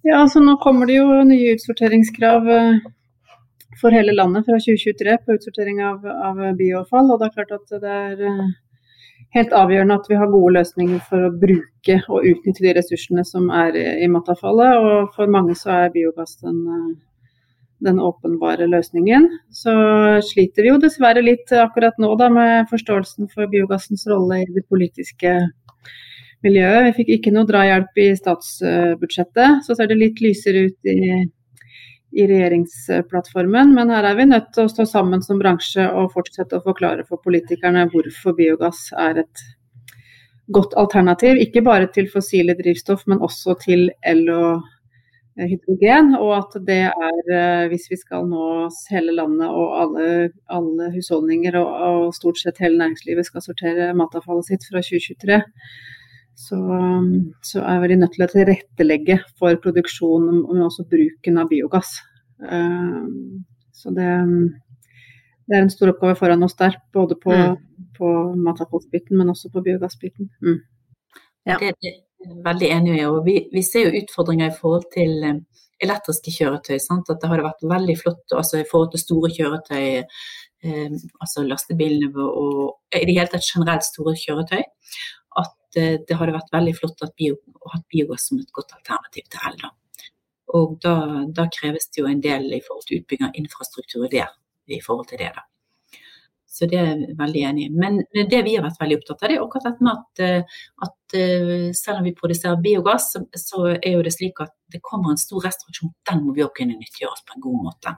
Ja, 0.07 0.21
altså 0.21 0.41
nå 0.41 0.55
kommer 0.63 0.87
det 0.87 1.01
jo 1.01 1.11
nye 1.27 1.57
utsorteringskrav. 1.59 2.47
Uh 2.47 2.97
for 3.81 3.95
hele 3.95 4.15
landet 4.17 4.47
fra 4.47 4.59
2023 4.61 5.17
på 5.25 5.37
utsortering 5.37 5.83
av, 5.85 6.05
av 6.07 6.41
bioavfall. 6.59 7.13
Og 7.13 7.21
det 7.21 7.29
er 7.29 7.37
klart 7.37 7.55
at 7.57 7.83
det 7.83 7.95
er 7.97 8.25
eh, 8.29 8.49
helt 9.37 9.55
avgjørende 9.57 9.99
at 10.01 10.09
vi 10.11 10.19
har 10.21 10.33
gode 10.33 10.57
løsninger 10.59 11.05
for 11.09 11.29
å 11.29 11.35
bruke 11.43 12.01
og 12.09 12.27
utnytte 12.33 12.67
de 12.67 12.75
ressursene 12.77 13.25
som 13.27 13.49
er 13.55 13.79
i 13.79 14.11
matavfallet. 14.11 14.81
Og 14.81 15.15
for 15.17 15.33
mange 15.33 15.57
så 15.59 15.73
er 15.77 15.95
biogass 15.95 16.37
den, 16.43 16.61
eh, 16.77 16.91
den 17.89 18.03
åpenbare 18.05 18.69
løsningen. 18.69 19.29
Så 19.63 19.73
sliter 20.29 20.67
vi 20.67 20.75
jo 20.75 20.83
dessverre 20.83 21.25
litt 21.25 21.53
akkurat 21.57 21.97
nå 21.99 22.13
da 22.21 22.29
med 22.33 22.69
forståelsen 22.73 23.33
for 23.33 23.51
biogassens 23.51 24.07
rolle 24.11 24.43
i 24.43 24.49
det 24.53 24.67
politiske 24.69 25.39
miljøet. 26.45 26.87
Vi 26.89 26.97
fikk 27.01 27.13
ikke 27.17 27.35
noe 27.35 27.49
drahjelp 27.49 28.01
i 28.01 28.11
statsbudsjettet. 28.19 29.65
Så 29.67 29.77
ser 29.77 29.91
det 29.91 30.01
litt 30.01 30.21
lysere 30.25 30.69
ut 30.69 30.89
i 30.89 31.25
i 32.11 32.27
regjeringsplattformen, 32.27 33.75
men 33.77 33.91
her 33.95 34.09
er 34.09 34.19
vi 34.19 34.27
nødt 34.27 34.51
til 34.55 34.67
å 34.67 34.73
stå 34.73 34.87
sammen 34.89 35.23
som 35.23 35.39
bransje 35.39 35.85
og 35.95 36.11
fortsette 36.15 36.59
å 36.59 36.65
forklare 36.65 37.07
for 37.07 37.23
politikerne 37.23 37.87
hvorfor 37.93 38.35
biogass 38.39 38.89
er 38.99 39.23
et 39.23 39.45
godt 40.51 40.75
alternativ. 40.81 41.39
Ikke 41.39 41.63
bare 41.63 41.89
til 41.95 42.11
fossile 42.11 42.57
drivstoff, 42.59 43.07
men 43.11 43.23
også 43.23 43.55
til 43.63 43.89
el 44.07 44.25
og 44.35 44.65
eh, 45.39 45.47
hydrogen. 45.53 46.15
Og 46.19 46.35
at 46.41 46.59
det 46.67 46.81
er, 46.89 47.21
eh, 47.37 47.69
hvis 47.71 47.87
vi 47.93 48.01
skal 48.01 48.27
nå 48.31 48.49
hele 48.91 49.15
landet 49.17 49.47
og 49.47 49.77
alle, 49.85 50.09
alle 50.51 50.91
husholdninger 50.97 51.61
og, 51.63 51.71
og, 51.91 52.11
stort 52.17 52.43
sett 52.43 52.59
hele 52.65 52.81
næringslivet 52.81 53.31
skal 53.31 53.47
sortere 53.47 53.93
matavfallet 53.99 54.51
sitt 54.51 54.67
fra 54.67 54.83
2023, 54.83 55.41
så, 56.41 56.59
så 57.45 57.63
er 57.69 57.83
vi 57.85 57.99
nødt 58.01 58.15
til 58.17 58.25
å 58.25 58.31
tilrettelegge 58.33 59.19
for 59.39 59.59
produksjon, 59.61 60.29
men 60.49 60.65
også 60.65 60.87
bruken 60.89 61.41
av 61.43 61.51
biogass. 61.51 61.99
Så 63.77 63.93
det, 63.97 64.09
det 65.49 65.57
er 65.57 65.65
en 65.67 65.73
stor 65.73 65.93
oppgave 65.93 66.17
foran 66.17 66.47
oss 66.47 66.57
der, 66.57 66.79
både 66.97 67.19
på, 67.21 67.35
mm. 67.35 67.57
på 67.99 68.13
matavfallsbiten, 68.47 69.19
men 69.21 69.33
også 69.35 69.53
på 69.53 69.65
biogassbiten. 69.67 70.31
Mm. 70.41 70.61
Ja. 71.49 71.57
Det 71.61 71.73
er 71.73 71.77
jeg 71.85 72.41
veldig 72.45 72.71
enig 72.77 72.99
i. 72.99 73.05
og 73.09 73.25
vi, 73.27 73.37
vi, 73.53 73.63
ser 73.65 73.89
jo 73.89 74.03
utfordringer 74.03 74.51
i 74.51 74.57
forhold 74.57 74.89
til 74.95 75.25
elektriske 75.81 76.33
kjøretøy. 76.35 76.77
Sant? 76.83 77.09
At 77.09 77.23
det 77.23 77.31
hadde 77.31 77.47
vært 77.47 77.67
veldig 77.73 77.97
flott 78.01 78.37
altså 78.37 78.61
i 78.61 78.69
forhold 78.69 78.93
til 78.93 79.05
store 79.05 79.33
kjøretøy, 79.37 79.87
eh, 80.65 80.99
altså 81.21 81.47
lastebilene 81.47 82.27
og 82.27 82.97
i 82.97 83.07
det 83.09 83.17
hele 83.17 83.31
tatt 83.33 83.49
generelt 83.49 83.87
store 83.87 84.17
kjøretøy, 84.21 84.65
eh, 85.77 85.99
det 86.07 86.19
hadde 86.19 86.37
vært 86.37 86.55
veldig 86.55 86.75
flott 86.79 87.05
å 87.07 87.11
ha 87.75 87.83
biogass 87.93 88.31
som 88.31 88.41
et 88.41 88.53
godt 88.57 88.75
alternativ 88.79 89.29
til 89.31 89.47
el. 89.51 89.71
Og 90.59 90.79
da, 90.83 90.97
da, 91.31 91.47
kreves 91.55 91.91
det 91.91 92.03
jo 92.03 92.09
en 92.11 92.23
del 92.25 92.49
i 92.57 92.63
forhold 92.65 92.89
til 92.89 93.01
utbygging 93.01 93.29
av 93.29 93.39
infrastruktur 93.39 94.09
der 94.11 94.33
i 94.71 94.81
forhold 94.83 95.11
til 95.13 95.23
det. 95.23 95.31
da. 95.37 95.47
Så 96.51 96.67
det 96.67 96.79
er 96.81 96.89
jeg 96.91 97.15
veldig 97.19 97.43
enig 97.47 97.67
i. 97.69 97.71
Men 97.73 98.01
det 98.13 98.41
vi 98.43 98.57
har 98.57 98.65
vært 98.65 98.81
veldig 98.81 98.97
opptatt 98.99 99.23
av, 99.23 99.31
det 99.31 99.37
er 99.37 99.45
akkurat 99.45 99.67
dette 99.69 99.87
med 99.87 99.93
at, 100.01 100.23
eh, 100.27 100.57
at, 100.87 101.15
eh, 101.15 101.69
selv 101.79 102.01
om 102.01 102.09
vi 102.09 102.13
produserer 102.19 102.59
biogass, 102.65 103.13
så 103.39 103.61
er 103.77 103.95
jo 103.95 104.03
det 104.03 104.13
slik 104.17 104.43
at 104.43 104.53
det 104.75 104.83
kommer 104.83 105.13
en 105.13 105.23
stor 105.23 105.47
restriksjon. 105.47 105.95
Den 106.11 106.25
må 106.27 106.35
vi 106.35 106.43
òg 106.43 106.53
kunne 106.59 106.75
nyttiggjøre 106.75 107.15
oss 107.15 107.23
på 107.23 107.37
en 107.37 107.45
god 107.47 107.63
måte. 107.69 107.95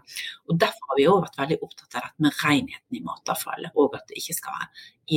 Og 0.49 0.59
Derfor 0.61 0.93
har 0.93 1.01
vi 1.01 1.09
òg 1.09 1.25
vært 1.25 1.41
veldig 1.41 1.59
opptatt 1.65 1.97
av 1.97 2.03
dette 2.03 2.27
med 2.27 2.39
renheten 2.45 3.01
i 3.01 3.05
matavfallet, 3.09 3.73
og 3.75 3.97
at 3.97 4.07
det 4.09 4.21
ikke 4.21 4.37
skal 4.37 4.53
være 4.59 4.69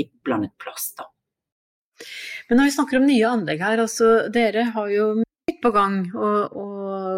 iblandet 0.01 0.57
plast. 0.57 0.95
da. 0.97 1.11
Men 2.49 2.59
når 2.59 2.69
vi 2.69 2.75
snakker 2.77 2.99
om 2.99 3.07
nye 3.07 3.29
anlegg 3.29 3.63
her, 3.65 3.81
altså 3.85 4.09
dere 4.33 4.69
har 4.75 4.91
jo 4.93 5.07
mye 5.21 5.57
på 5.61 5.71
gang. 5.75 5.99
og, 6.15 6.55
og 6.61 7.15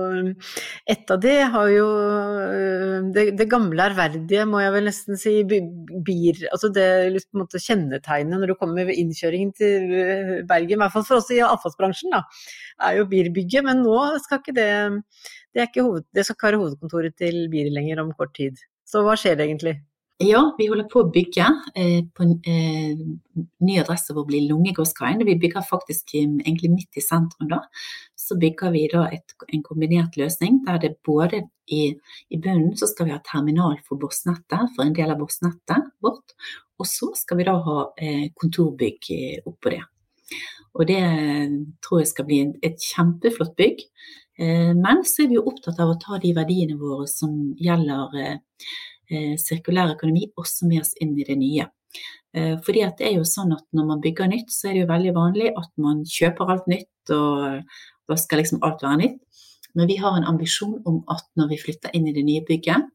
et 0.87 1.11
av 1.13 1.19
de 1.23 1.33
har 1.53 1.69
jo 1.71 1.87
øh, 1.87 3.09
det, 3.15 3.25
det, 3.39 3.47
gamle 3.51 3.87
ærverdige, 3.89 4.45
må 4.49 4.61
jeg 4.63 4.73
vel 4.75 4.87
nesten 4.89 5.19
si, 5.19 5.33
bir, 5.47 6.39
altså 6.51 6.71
det 6.73 6.87
liksom, 7.15 7.41
måte, 7.43 7.61
kjennetegnet 7.63 8.39
når 8.39 8.53
du 8.53 8.57
kommer 8.59 8.87
ved 8.87 8.99
innkjøringen 8.99 9.53
til 9.57 9.91
øh, 9.91 10.33
Bergen, 10.49 10.77
i 10.77 10.81
hvert 10.83 10.95
fall 10.95 11.07
for 11.07 11.21
oss 11.21 11.31
i 11.35 11.41
avfallsbransjen, 11.45 12.15
da, 12.15 12.23
er 12.89 13.01
jo 13.01 13.09
birbygget. 13.11 13.65
Men 13.67 13.83
nå 13.85 13.99
skal 14.23 14.41
ikke 14.41 14.57
det 14.57 14.71
det, 15.57 15.69
hoved, 15.81 16.05
det 16.13 16.25
skal 16.25 16.37
ikke 16.37 16.49
være 16.51 16.61
hovedkontoret 16.61 17.15
til 17.17 17.47
BIR 17.51 17.71
lenger 17.73 18.03
om 18.03 18.13
kort 18.17 18.35
tid. 18.37 18.59
Så 18.87 19.01
hva 19.05 19.17
skjer 19.19 19.41
egentlig? 19.43 19.79
Ja, 20.17 20.39
vi 20.57 20.65
holder 20.65 20.87
på 20.89 21.03
å 21.03 21.09
bygge 21.13 21.45
eh, 21.77 21.99
på 22.09 22.23
en 22.25 22.31
eh, 22.49 23.01
ny 23.61 23.75
adresse 23.77 24.15
hvor 24.17 24.25
blir 24.25 24.47
Lungegårdskaien. 24.49 25.21
Vi 25.27 25.35
bygger 25.37 25.61
faktisk 25.67 26.15
egentlig 26.17 26.71
midt 26.73 26.97
i 26.97 27.03
sentrum 27.05 27.51
da. 27.51 27.59
Så 28.17 28.39
bygger 28.41 28.73
vi 28.73 28.87
da 28.89 29.03
et, 29.13 29.35
en 29.53 29.61
kombinert 29.61 30.17
løsning 30.17 30.63
der 30.65 30.81
det 30.81 30.95
både 31.05 31.43
i, 31.69 31.91
i, 32.33 32.39
bunnen 32.41 32.73
så 32.79 32.89
skal 32.89 33.11
vi 33.11 33.13
ha 33.13 33.19
terminal 33.29 33.77
for 33.85 34.01
bossnettet, 34.01 34.73
for 34.73 34.87
en 34.87 34.97
del 34.97 35.13
av 35.13 35.21
bossnettet 35.21 35.93
vårt. 36.01 36.33
Og 36.81 36.89
så 36.89 37.11
skal 37.21 37.37
vi 37.37 37.49
da 37.51 37.53
ha 37.69 37.77
eh, 38.01 38.25
kontorbygg 38.41 39.13
eh, 39.13 39.39
oppå 39.45 39.75
det. 39.75 39.83
Og 40.73 40.89
det 40.89 41.01
tror 41.85 42.01
jeg 42.01 42.09
skal 42.15 42.25
bli 42.25 42.41
et 42.65 42.89
kjempeflott 42.89 43.53
bygg. 43.61 43.85
Eh, 44.41 44.73
men 44.73 45.05
så 45.05 45.27
er 45.27 45.29
vi 45.29 45.37
jo 45.37 45.45
opptatt 45.45 45.77
av 45.77 45.93
å 45.93 46.01
ta 46.01 46.17
de 46.25 46.33
verdiene 46.33 46.81
våre 46.81 47.05
som 47.05 47.37
gjelder 47.61 48.21
eh, 48.25 48.37
Eh, 48.37 48.96
sirkulær 49.39 49.93
økonomi 49.95 50.25
også 50.35 50.67
med 50.67 50.81
oss 50.83 50.93
inn 51.01 51.13
i 51.15 51.25
det 51.27 51.37
nye. 51.39 51.67
Eh, 52.35 52.57
fordi 52.65 52.83
det 52.99 53.07
er 53.07 53.15
jo 53.17 53.25
sånn 53.27 53.53
at 53.55 53.63
Når 53.73 53.85
man 53.87 54.01
bygger 54.03 54.29
nytt, 54.29 54.51
så 54.51 54.69
er 54.69 54.75
det 54.75 54.83
jo 54.83 54.91
veldig 54.91 55.13
vanlig 55.15 55.53
at 55.57 55.71
man 55.81 56.03
kjøper 56.05 56.51
alt 56.51 56.67
nytt, 56.67 57.13
og 57.13 57.63
da 58.07 58.17
skal 58.19 58.41
liksom 58.41 58.61
alt 58.67 58.83
være 58.83 58.99
nytt. 59.03 59.41
Men 59.75 59.89
vi 59.89 59.97
har 60.01 60.17
en 60.17 60.27
ambisjon 60.27 60.79
om 60.89 61.01
at 61.13 61.25
når 61.37 61.51
vi 61.53 61.61
flytter 61.61 61.93
inn 61.93 62.07
i 62.09 62.13
det 62.15 62.25
nye 62.25 62.43
bygget, 62.45 62.87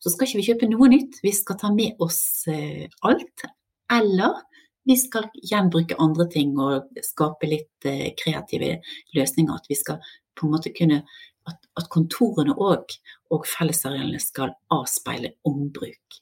så 0.00 0.10
skal 0.10 0.26
ikke 0.26 0.40
vi 0.40 0.46
kjøpe 0.48 0.68
noe 0.70 0.88
nytt. 0.90 1.20
Vi 1.24 1.32
skal 1.32 1.58
ta 1.60 1.70
med 1.72 2.00
oss 2.02 2.46
eh, 2.50 2.88
alt. 3.06 3.46
Eller 3.92 4.42
vi 4.84 4.96
skal 5.00 5.30
gjenbruke 5.40 5.96
andre 6.00 6.26
ting 6.32 6.52
og 6.60 6.90
skape 7.04 7.48
litt 7.48 7.86
kreative 8.20 8.78
løsninger. 9.16 9.54
At 9.54 9.68
vi 9.70 9.78
skal 9.78 10.00
på 10.36 10.46
en 10.46 10.52
måte 10.52 10.74
kunne 10.76 11.04
at, 11.50 11.58
at 11.78 11.88
kontorene 11.92 12.54
og, 12.56 12.94
og 13.32 13.48
fellesarealene 13.48 14.20
skal 14.22 14.54
avspeile 14.74 15.34
ombruk. 15.48 16.20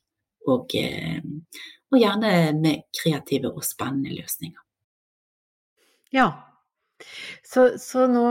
Og, 0.50 0.74
eh, 0.74 1.20
og, 1.92 1.98
gjerne 1.98 2.32
med 2.58 2.86
kreative 2.96 3.52
og 3.52 3.62
spennende 3.66 4.16
løsninger. 4.16 4.58
Ja. 6.12 6.30
Så, 7.42 7.72
så 7.82 8.04
nå 8.06 8.22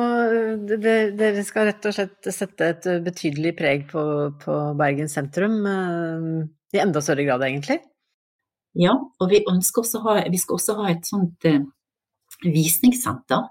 Dere 0.80 1.44
skal 1.44 1.68
rett 1.68 1.88
og 1.90 1.96
slett 1.96 2.30
sette 2.32 2.70
et 2.72 2.86
betydelig 3.04 3.52
preg 3.60 3.88
på, 3.90 4.04
på 4.40 4.58
Bergen 4.80 5.12
sentrum. 5.12 5.62
Eh, 5.68 6.28
I 6.76 6.84
enda 6.84 7.04
større 7.04 7.28
grad, 7.28 7.48
egentlig? 7.48 7.82
Ja, 8.80 8.94
og 8.96 9.32
vi, 9.32 9.42
også 9.48 10.00
ha, 10.06 10.22
vi 10.32 10.40
skal 10.40 10.56
også 10.56 10.78
ha 10.80 10.92
et 10.94 11.08
sånt 11.08 11.48
eh, 11.48 11.64
visningssenter 12.44 13.48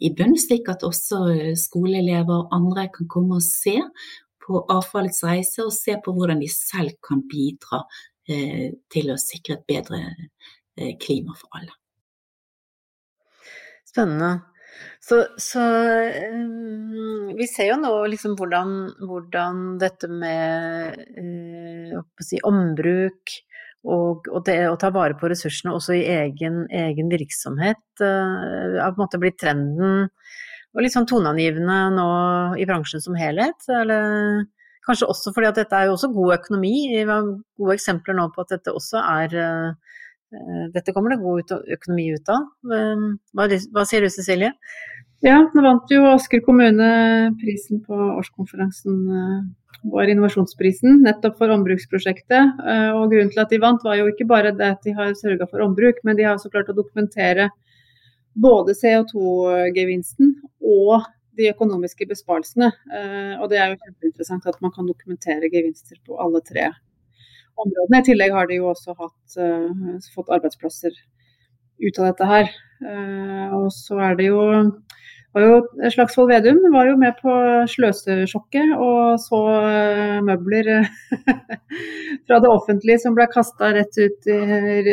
i 0.00 0.12
bunn, 0.16 0.36
slik 0.40 0.70
at 0.72 0.84
også 0.86 1.22
eh, 1.32 1.52
skoleelever 1.58 2.44
og 2.44 2.54
andre 2.56 2.88
kan 2.94 3.10
komme 3.10 3.38
og 3.38 3.46
se 3.46 3.78
på 4.42 4.64
avfallets 4.72 5.22
reise, 5.26 5.62
og 5.64 5.74
se 5.74 5.94
på 6.02 6.14
hvordan 6.16 6.42
de 6.42 6.50
selv 6.50 6.96
kan 7.04 7.22
bidra 7.30 7.84
eh, 8.28 8.72
til 8.90 9.12
å 9.12 9.20
sikre 9.20 9.60
et 9.60 9.68
bedre 9.70 10.02
eh, 10.08 10.96
klima 11.02 11.36
for 11.38 11.60
alle. 11.60 11.76
Spennende. 13.86 14.32
Så, 15.02 15.18
så 15.36 15.62
um, 16.32 17.32
vi 17.36 17.46
ser 17.50 17.72
jo 17.72 17.78
nå 17.82 17.90
liksom 18.10 18.36
hvordan, 18.38 18.70
hvordan 19.02 19.62
dette 19.82 20.08
med 20.08 21.00
uh, 21.18 21.98
si, 22.22 22.40
ombruk 22.46 23.34
og, 23.82 24.28
og, 24.30 24.42
det 24.46 24.56
å 24.70 24.78
ta 24.78 24.92
vare 24.94 25.16
på 25.18 25.28
ressursene 25.30 25.74
også 25.74 25.96
i 25.98 26.02
egen, 26.06 26.62
egen 26.70 27.10
virksomhet 27.10 27.82
uh, 28.02 28.78
har 28.78 28.92
på 28.92 29.00
en 29.00 29.02
måte 29.02 29.20
blitt 29.22 29.40
trenden 29.42 30.06
og 30.72 30.80
litt 30.84 30.94
sånn 30.94 31.08
toneangivende 31.10 31.78
nå 31.96 32.10
i 32.62 32.66
bransjen 32.68 33.02
som 33.04 33.16
helhet. 33.18 33.66
Eller 33.68 34.46
kanskje 34.86 35.10
også 35.10 35.34
fordi 35.34 35.50
at 35.50 35.58
dette 35.60 35.76
er 35.76 35.90
jo 35.90 35.96
også 35.98 36.12
god 36.14 36.38
økonomi. 36.38 36.76
Vi 36.94 37.02
har 37.10 37.26
gode 37.26 37.74
eksempler 37.76 38.16
nå 38.16 38.30
på 38.32 38.46
at 38.46 38.54
dette 38.54 38.72
også 38.72 39.02
er 39.02 39.36
uh, 39.40 39.98
Dette 40.72 40.94
kommer 40.96 41.12
det 41.12 41.18
god 41.20 41.50
økonomi 41.74 42.06
ut 42.14 42.30
av. 42.32 42.46
Hva, 42.64 43.44
hva 43.74 43.82
sier 43.84 44.00
du 44.00 44.08
Cecilie? 44.08 44.54
Ja, 45.22 45.42
nå 45.44 45.64
vant 45.66 45.92
jo 45.92 46.06
Asker 46.08 46.40
kommune 46.40 46.86
prisen 47.42 47.82
på 47.84 47.98
årskonferansen 48.16 48.96
vår 49.82 50.12
innovasjonsprisen 50.12 51.00
nettopp 51.02 51.38
for 51.40 51.52
ombruksprosjektet. 51.54 52.60
Eh, 52.62 52.90
og 52.94 53.10
grunnen 53.10 53.32
til 53.32 53.42
at 53.42 53.50
de 53.50 53.60
vant 53.62 53.82
var 53.84 53.98
jo 53.98 54.08
ikke 54.10 54.28
bare 54.30 54.54
det 54.54 54.68
at 54.76 54.86
de 54.86 54.94
har 54.96 55.14
sørga 55.18 55.48
for 55.50 55.64
ombruk, 55.64 55.98
men 56.06 56.18
de 56.18 56.26
har 56.26 56.36
også 56.36 56.52
klart 56.52 56.70
å 56.70 56.76
dokumentere 56.76 57.48
både 58.42 58.76
CO2-gevinsten 58.78 60.36
og 60.62 61.08
de 61.36 61.50
økonomiske 61.50 62.06
besparelsene. 62.08 62.70
Eh, 62.94 63.34
og 63.40 63.48
det 63.50 63.58
er 63.58 63.72
jo 63.72 63.80
kjempeinteressant 63.82 64.46
at 64.48 64.60
man 64.64 64.74
kan 64.74 64.88
dokumentere 64.88 65.50
gevinster 65.52 65.98
på 66.06 66.18
alle 66.22 66.42
tre 66.46 66.68
områdene. 67.58 68.00
I 68.00 68.06
tillegg 68.06 68.36
har 68.36 68.48
de 68.48 68.60
jo 68.60 68.70
også 68.70 68.94
hatt, 68.96 69.38
eh, 69.40 69.98
fått 70.14 70.30
arbeidsplasser 70.32 70.94
ut 71.82 71.98
av 71.98 72.12
dette 72.12 72.28
her. 72.28 72.52
Og 73.56 73.68
så 73.70 73.98
er 74.02 74.16
det 74.18 74.26
jo 74.26 74.42
var 75.32 75.44
jo 75.46 75.90
Slagsvold 75.94 76.28
Vedum 76.28 76.60
var 76.74 76.88
jo 76.90 76.96
med 77.00 77.16
på 77.22 77.34
sløsesjokket 77.72 78.74
og 78.76 79.20
så 79.22 79.40
uh, 79.48 80.18
møbler 80.24 80.70
fra 82.26 82.40
det 82.42 82.50
offentlige 82.50 83.00
som 83.00 83.16
ble 83.16 83.24
kasta 83.32 83.70
rett 83.72 83.96
ut 83.96 84.28
i, 84.28 84.38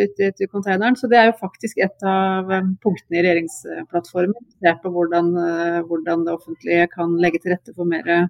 ut, 0.06 0.21
ut 0.21 0.43
i, 0.45 0.47
konteineren. 0.47 0.95
Så 0.99 1.10
det 1.12 1.19
er 1.19 1.30
jo 1.30 1.39
faktisk 1.41 1.82
et 1.84 2.08
av 2.08 2.47
um, 2.47 2.75
punktene 2.84 3.19
i 3.19 3.23
regjeringsplattformen. 3.25 4.38
Det 4.63 4.71
er 4.71 4.78
på 4.84 4.93
hvordan, 4.95 5.34
uh, 5.36 5.80
hvordan, 5.89 6.23
det 6.28 6.38
offentlige 6.38 6.88
kan 6.93 7.17
legge 7.19 7.41
til 7.43 7.56
rette 7.58 7.75
for 7.75 7.89
mer 7.89 8.30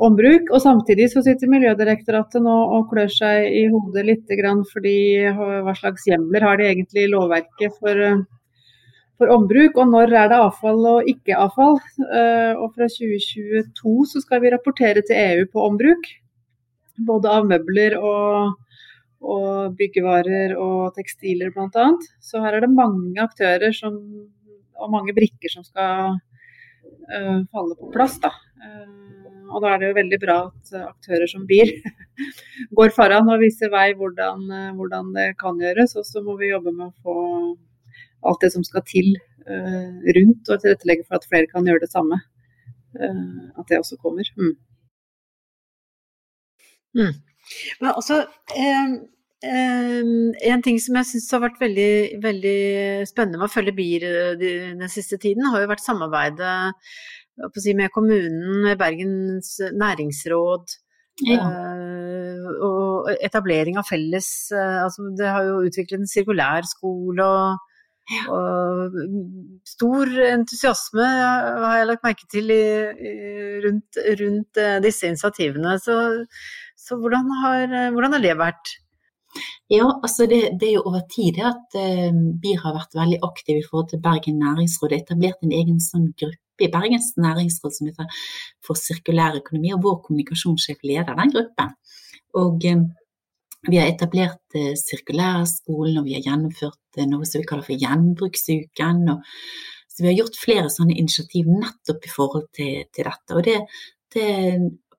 ombruk. 0.00 0.52
Og 0.52 0.60
samtidig 0.64 1.08
så 1.14 1.24
sitter 1.24 1.48
Miljødirektoratet 1.52 2.44
nå 2.44 2.58
og 2.76 2.90
klør 2.92 3.08
seg 3.12 3.48
i 3.48 3.64
hodet 3.72 4.04
litt 4.08 4.36
fordi 4.68 4.98
hva 5.36 5.74
slags 5.76 6.04
hjemler 6.08 6.44
har 6.44 6.60
de 6.60 6.68
egentlig 6.68 7.06
i 7.06 7.10
lovverket 7.12 7.80
for 7.80 8.20
for 9.20 9.32
ombruk, 9.34 9.76
og 9.76 9.90
når 9.92 10.14
er 10.16 10.30
det 10.32 10.40
avfall 10.40 10.80
og 10.94 11.10
ikke 11.10 11.36
avfall. 11.36 11.76
Eh, 12.00 12.56
og 12.56 12.72
fra 12.72 12.88
2022 12.88 14.06
så 14.14 14.22
skal 14.24 14.40
vi 14.40 14.52
rapportere 14.54 15.04
til 15.04 15.18
EU 15.18 15.44
på 15.52 15.66
ombruk. 15.66 16.08
Både 17.06 17.32
av 17.36 17.48
møbler 17.48 17.98
og, 18.00 18.56
og 19.20 19.76
byggevarer 19.76 20.56
og 20.56 20.96
tekstiler 20.96 21.52
bl.a. 21.52 21.86
Så 22.24 22.40
her 22.44 22.56
er 22.56 22.64
det 22.64 22.72
mange 22.72 23.20
aktører 23.20 23.76
som, 23.76 24.00
og 24.80 24.92
mange 24.96 25.16
brikker 25.16 25.52
som 25.52 25.64
skal 25.68 26.16
uh, 26.16 27.38
falle 27.52 27.76
på 27.76 27.92
plass. 27.92 28.18
Da. 28.24 28.32
Uh, 28.60 29.46
og 29.50 29.64
da 29.64 29.74
er 29.74 29.80
det 29.80 29.90
jo 29.90 30.00
veldig 30.00 30.20
bra 30.22 30.42
at 30.48 30.76
aktører 30.80 31.28
som 31.28 31.48
BIR 31.48 31.72
går 32.78 32.92
foran 32.96 33.32
og 33.32 33.40
viser 33.42 33.72
vei 33.72 33.88
hvordan, 33.98 34.46
hvordan, 34.76 35.12
det 35.16 35.32
kan 35.40 35.60
gjøres. 35.60 35.96
Og 36.00 36.06
så 36.08 36.22
må 36.24 36.36
vi 36.40 36.52
jobbe 36.52 36.72
med 36.72 36.88
å 36.88 36.94
få 37.00 37.18
alt 38.26 38.42
det 38.44 38.52
som 38.54 38.64
skal 38.66 38.84
til 38.88 39.14
rundt, 39.50 40.48
og 40.52 40.60
tilrettelegge 40.60 41.06
for 41.08 41.16
at 41.16 41.26
flere 41.26 41.48
kan 41.50 41.66
gjøre 41.66 41.82
det 41.82 41.92
samme. 41.92 42.20
at 42.94 43.64
det 43.68 43.78
også 43.78 43.96
kommer. 44.02 44.26
Mm. 44.36 44.56
Mm. 46.98 47.14
Men 47.80 47.92
også 47.94 48.18
eh, 48.56 48.92
eh, 49.46 50.10
En 50.52 50.62
ting 50.62 50.80
som 50.82 50.98
jeg 50.98 51.08
syns 51.12 51.30
har 51.34 51.44
vært 51.44 51.62
veldig, 51.62 51.92
veldig, 52.22 52.58
spennende 53.10 53.40
med 53.40 53.48
å 53.48 53.52
følge 53.52 53.76
BIR 53.76 54.06
eh, 54.10 54.34
den 54.40 54.84
siste 54.92 55.18
tiden, 55.22 55.46
har 55.52 55.62
jo 55.62 55.70
vært 55.70 55.84
samarbeidet 55.84 56.54
si, 57.56 57.74
med 57.78 57.92
kommunen, 57.94 58.64
med 58.66 58.78
Bergens 58.80 59.56
næringsråd. 59.72 60.76
Ja. 61.28 61.40
Eh, 61.46 62.46
og 62.64 63.10
etablering 63.20 63.76
av 63.76 63.84
felles 63.84 64.28
eh, 64.56 64.78
altså 64.86 65.10
Det 65.18 65.26
har 65.28 65.44
jo 65.44 65.58
utviklet 65.66 66.00
en 66.00 66.08
sirkulærskole 66.08 67.26
og 67.26 67.69
og 68.32 68.96
stor 69.68 70.10
entusiasme 70.32 71.06
har 71.06 71.76
jeg 71.78 71.88
lagt 71.88 72.06
merke 72.06 72.26
til 72.32 72.50
i, 72.50 72.62
rundt, 73.64 74.00
rundt, 74.20 74.58
eh, 74.58 74.78
disse 74.82 75.06
initiativene. 75.06 75.76
Så, 75.78 75.96
så 76.78 76.98
hvordan, 76.98 77.30
har, 77.44 77.66
hvordan, 77.94 78.16
har, 78.16 78.24
det 78.24 78.36
vært? 78.40 78.72
Ja, 79.70 79.86
altså 80.02 80.26
det, 80.26 80.40
det 80.58 80.68
er 80.68 80.76
jo 80.80 80.86
over 80.90 81.04
tid 81.14 81.38
at 81.46 81.76
uh, 81.78 82.10
BIR 82.42 82.62
har 82.64 82.74
vært 82.74 82.96
veldig 82.98 83.20
aktiv 83.28 83.60
i 83.60 83.66
forhold 83.66 83.92
til 83.92 84.02
Bergen 84.02 84.40
næringsråd. 84.42 84.90
Er 84.90 85.04
etablert 85.04 85.44
en 85.46 85.54
egen 85.54 85.78
sånn 85.84 86.08
gruppe 86.18 86.66
i 86.66 86.70
Bergens 86.72 87.12
næringsråd 87.14 87.76
som 87.76 87.88
heter 87.88 88.24
For 88.66 88.78
sirkulær 88.78 89.38
økonomi, 89.38 89.70
og 89.76 89.84
vår 89.86 90.00
kommunikasjonssjef 90.08 90.82
leder 90.82 91.14
den 91.20 91.36
gruppen. 91.36 91.76
Og 92.42 92.66
uh, 92.72 92.82
vi 93.68 93.78
har 93.80 93.90
etablert 93.90 94.56
eh, 94.56 94.72
sirkulærskolen, 94.78 95.98
og 96.00 96.06
vi 96.08 96.16
har 96.16 96.24
gjennomført 96.24 97.00
eh, 97.00 97.08
noe 97.08 97.28
som 97.28 97.42
vi 97.42 97.48
kaller 97.48 97.66
for 97.66 97.80
Gjenbruksuken. 97.80 99.02
Og, 99.12 99.24
så 99.90 100.04
vi 100.04 100.12
har 100.12 100.20
gjort 100.22 100.38
flere 100.40 100.70
sånne 100.72 100.96
initiativ 100.96 101.50
nettopp 101.50 102.06
i 102.06 102.12
forhold 102.12 102.46
til, 102.56 102.86
til 102.94 103.10
dette. 103.10 103.36
Og 103.36 103.44
det, 103.44 103.58
det, 104.14 104.28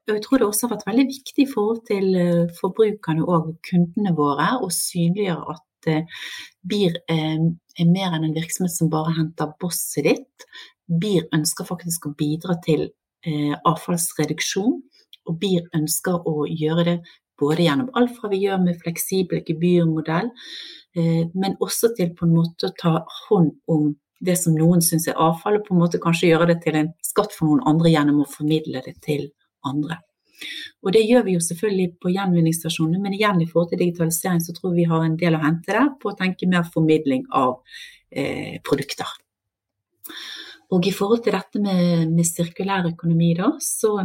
jeg 0.09 0.21
tror 0.25 0.41
det 0.41 0.47
også 0.47 0.67
har 0.67 0.75
vært 0.75 0.87
veldig 0.89 1.07
viktig 1.09 1.45
i 1.45 1.49
forhold 1.49 1.81
til 1.89 2.07
eh, 2.19 2.53
forbrukerne 2.59 3.25
og 3.25 3.51
kundene 3.67 4.13
våre 4.17 4.47
å 4.61 4.69
synliggjøre 4.73 5.55
at 5.55 5.89
eh, 5.91 6.21
BIR 6.67 6.97
er, 7.11 7.43
er 7.79 7.89
mer 7.89 8.15
enn 8.17 8.29
en 8.29 8.37
virksomhet 8.37 8.73
som 8.73 8.91
bare 8.93 9.15
henter 9.17 9.53
bosset 9.61 10.07
ditt. 10.09 10.47
BIR 11.01 11.29
ønsker 11.37 11.69
faktisk 11.69 12.09
å 12.09 12.15
bidra 12.17 12.57
til 12.65 12.87
eh, 13.25 13.53
avfallsreduksjon, 13.57 14.79
og 15.29 15.37
BIR 15.41 15.69
ønsker 15.77 16.27
å 16.27 16.47
gjøre 16.49 16.87
det 16.89 16.97
både 17.41 17.65
gjennom 17.65 17.89
alt 17.97 18.13
fra 18.17 18.29
vi 18.31 18.43
gjør 18.45 18.61
med 18.63 18.79
fleksibel 18.83 19.41
gebyrmodell, 19.47 20.29
eh, 20.95 21.25
men 21.33 21.57
også 21.59 21.91
til 21.97 22.13
på 22.17 22.27
en 22.27 22.37
måte 22.37 22.69
å 22.69 22.77
ta 22.77 22.93
hånd 23.25 23.51
om 23.71 23.91
det 24.21 24.37
som 24.37 24.53
noen 24.53 24.83
syns 24.85 25.09
er 25.09 25.19
avfall, 25.19 25.57
og 25.57 25.65
på 25.65 25.75
en 25.75 25.81
måte 25.81 26.01
kanskje 26.01 26.29
gjøre 26.29 26.51
det 26.53 26.61
til 26.65 26.77
en 26.77 26.93
skatt 27.05 27.33
for 27.33 27.49
noen 27.49 27.65
andre 27.73 27.93
gjennom 27.93 28.21
å 28.21 28.29
formidle 28.29 28.83
det 28.85 28.99
til 29.01 29.27
andre. 29.65 29.97
Og 30.81 30.93
det 30.95 31.03
gjør 31.05 31.25
vi 31.27 31.35
jo 31.35 31.41
selvfølgelig 31.45 31.87
på 32.01 32.11
gjenvinningsstasjonene, 32.15 33.01
men 33.01 33.17
igjen 33.17 33.41
i 33.43 33.47
forhold 33.49 33.71
til 33.71 33.81
digitalisering 33.83 34.41
så 34.41 34.55
tror 34.57 34.77
vi 34.77 34.87
har 34.89 35.03
en 35.05 35.17
del 35.19 35.37
å 35.37 35.41
hente 35.43 35.73
der 35.73 35.91
på 36.01 36.11
å 36.11 36.17
tenke 36.17 36.49
mer 36.49 36.65
formidling 36.73 37.27
av 37.37 37.59
eh, 38.09 38.57
produkter. 38.65 39.09
Og 40.71 40.87
i 40.87 40.93
forhold 40.95 41.25
til 41.25 41.35
dette 41.35 41.61
med, 41.61 42.09
med 42.13 42.27
sirkulær 42.27 42.87
økonomi, 42.93 43.33
da, 43.37 43.51
så 43.61 43.97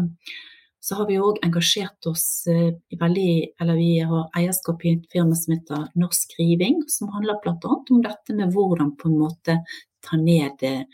så 0.86 1.00
har 1.00 1.08
vi 1.08 1.16
òg 1.18 1.40
engasjert 1.42 2.06
oss 2.06 2.46
i 2.46 2.98
veldig 3.00 3.30
Eller 3.60 3.78
vi 3.80 3.90
har 4.06 4.28
eierskap 4.38 4.84
i 4.84 4.92
et 4.94 5.08
firma 5.10 5.34
som 5.34 5.56
heter 5.56 5.88
Norsk 5.98 6.36
Riving, 6.38 6.84
som 6.92 7.10
handler 7.10 7.40
bl.a. 7.42 7.56
om 7.90 8.02
dette 8.04 8.36
med 8.38 8.54
hvordan 8.54 8.92
på 9.00 9.10
en 9.10 9.18
måte 9.24 9.58
ta 10.06 10.18
ned 10.20 10.62
eh, 10.62 10.84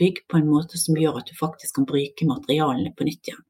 bygg 0.00 0.26
på 0.28 0.40
en 0.40 0.50
måte 0.50 0.80
som 0.80 0.98
gjør 0.98 1.22
at 1.22 1.30
du 1.30 1.38
faktisk 1.38 1.78
kan 1.78 1.88
bruke 1.88 2.28
materialene 2.28 2.92
på 2.96 3.08
nytt 3.08 3.32
igjen. 3.32 3.42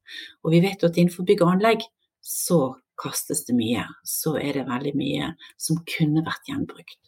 Og 0.45 0.55
vi 0.55 0.63
vet 0.63 0.87
at 0.87 0.95
innenfor 0.95 1.27
bygg 1.27 1.43
og 1.43 1.57
anlegg 1.57 1.83
så 2.23 2.61
kastes 3.01 3.43
det 3.47 3.57
mye. 3.57 3.83
Så 4.07 4.37
er 4.39 4.61
det 4.61 4.67
veldig 4.71 4.95
mye 4.95 5.33
som 5.59 5.83
kunne 5.95 6.23
vært 6.23 6.51
gjenbrukt. 6.51 6.99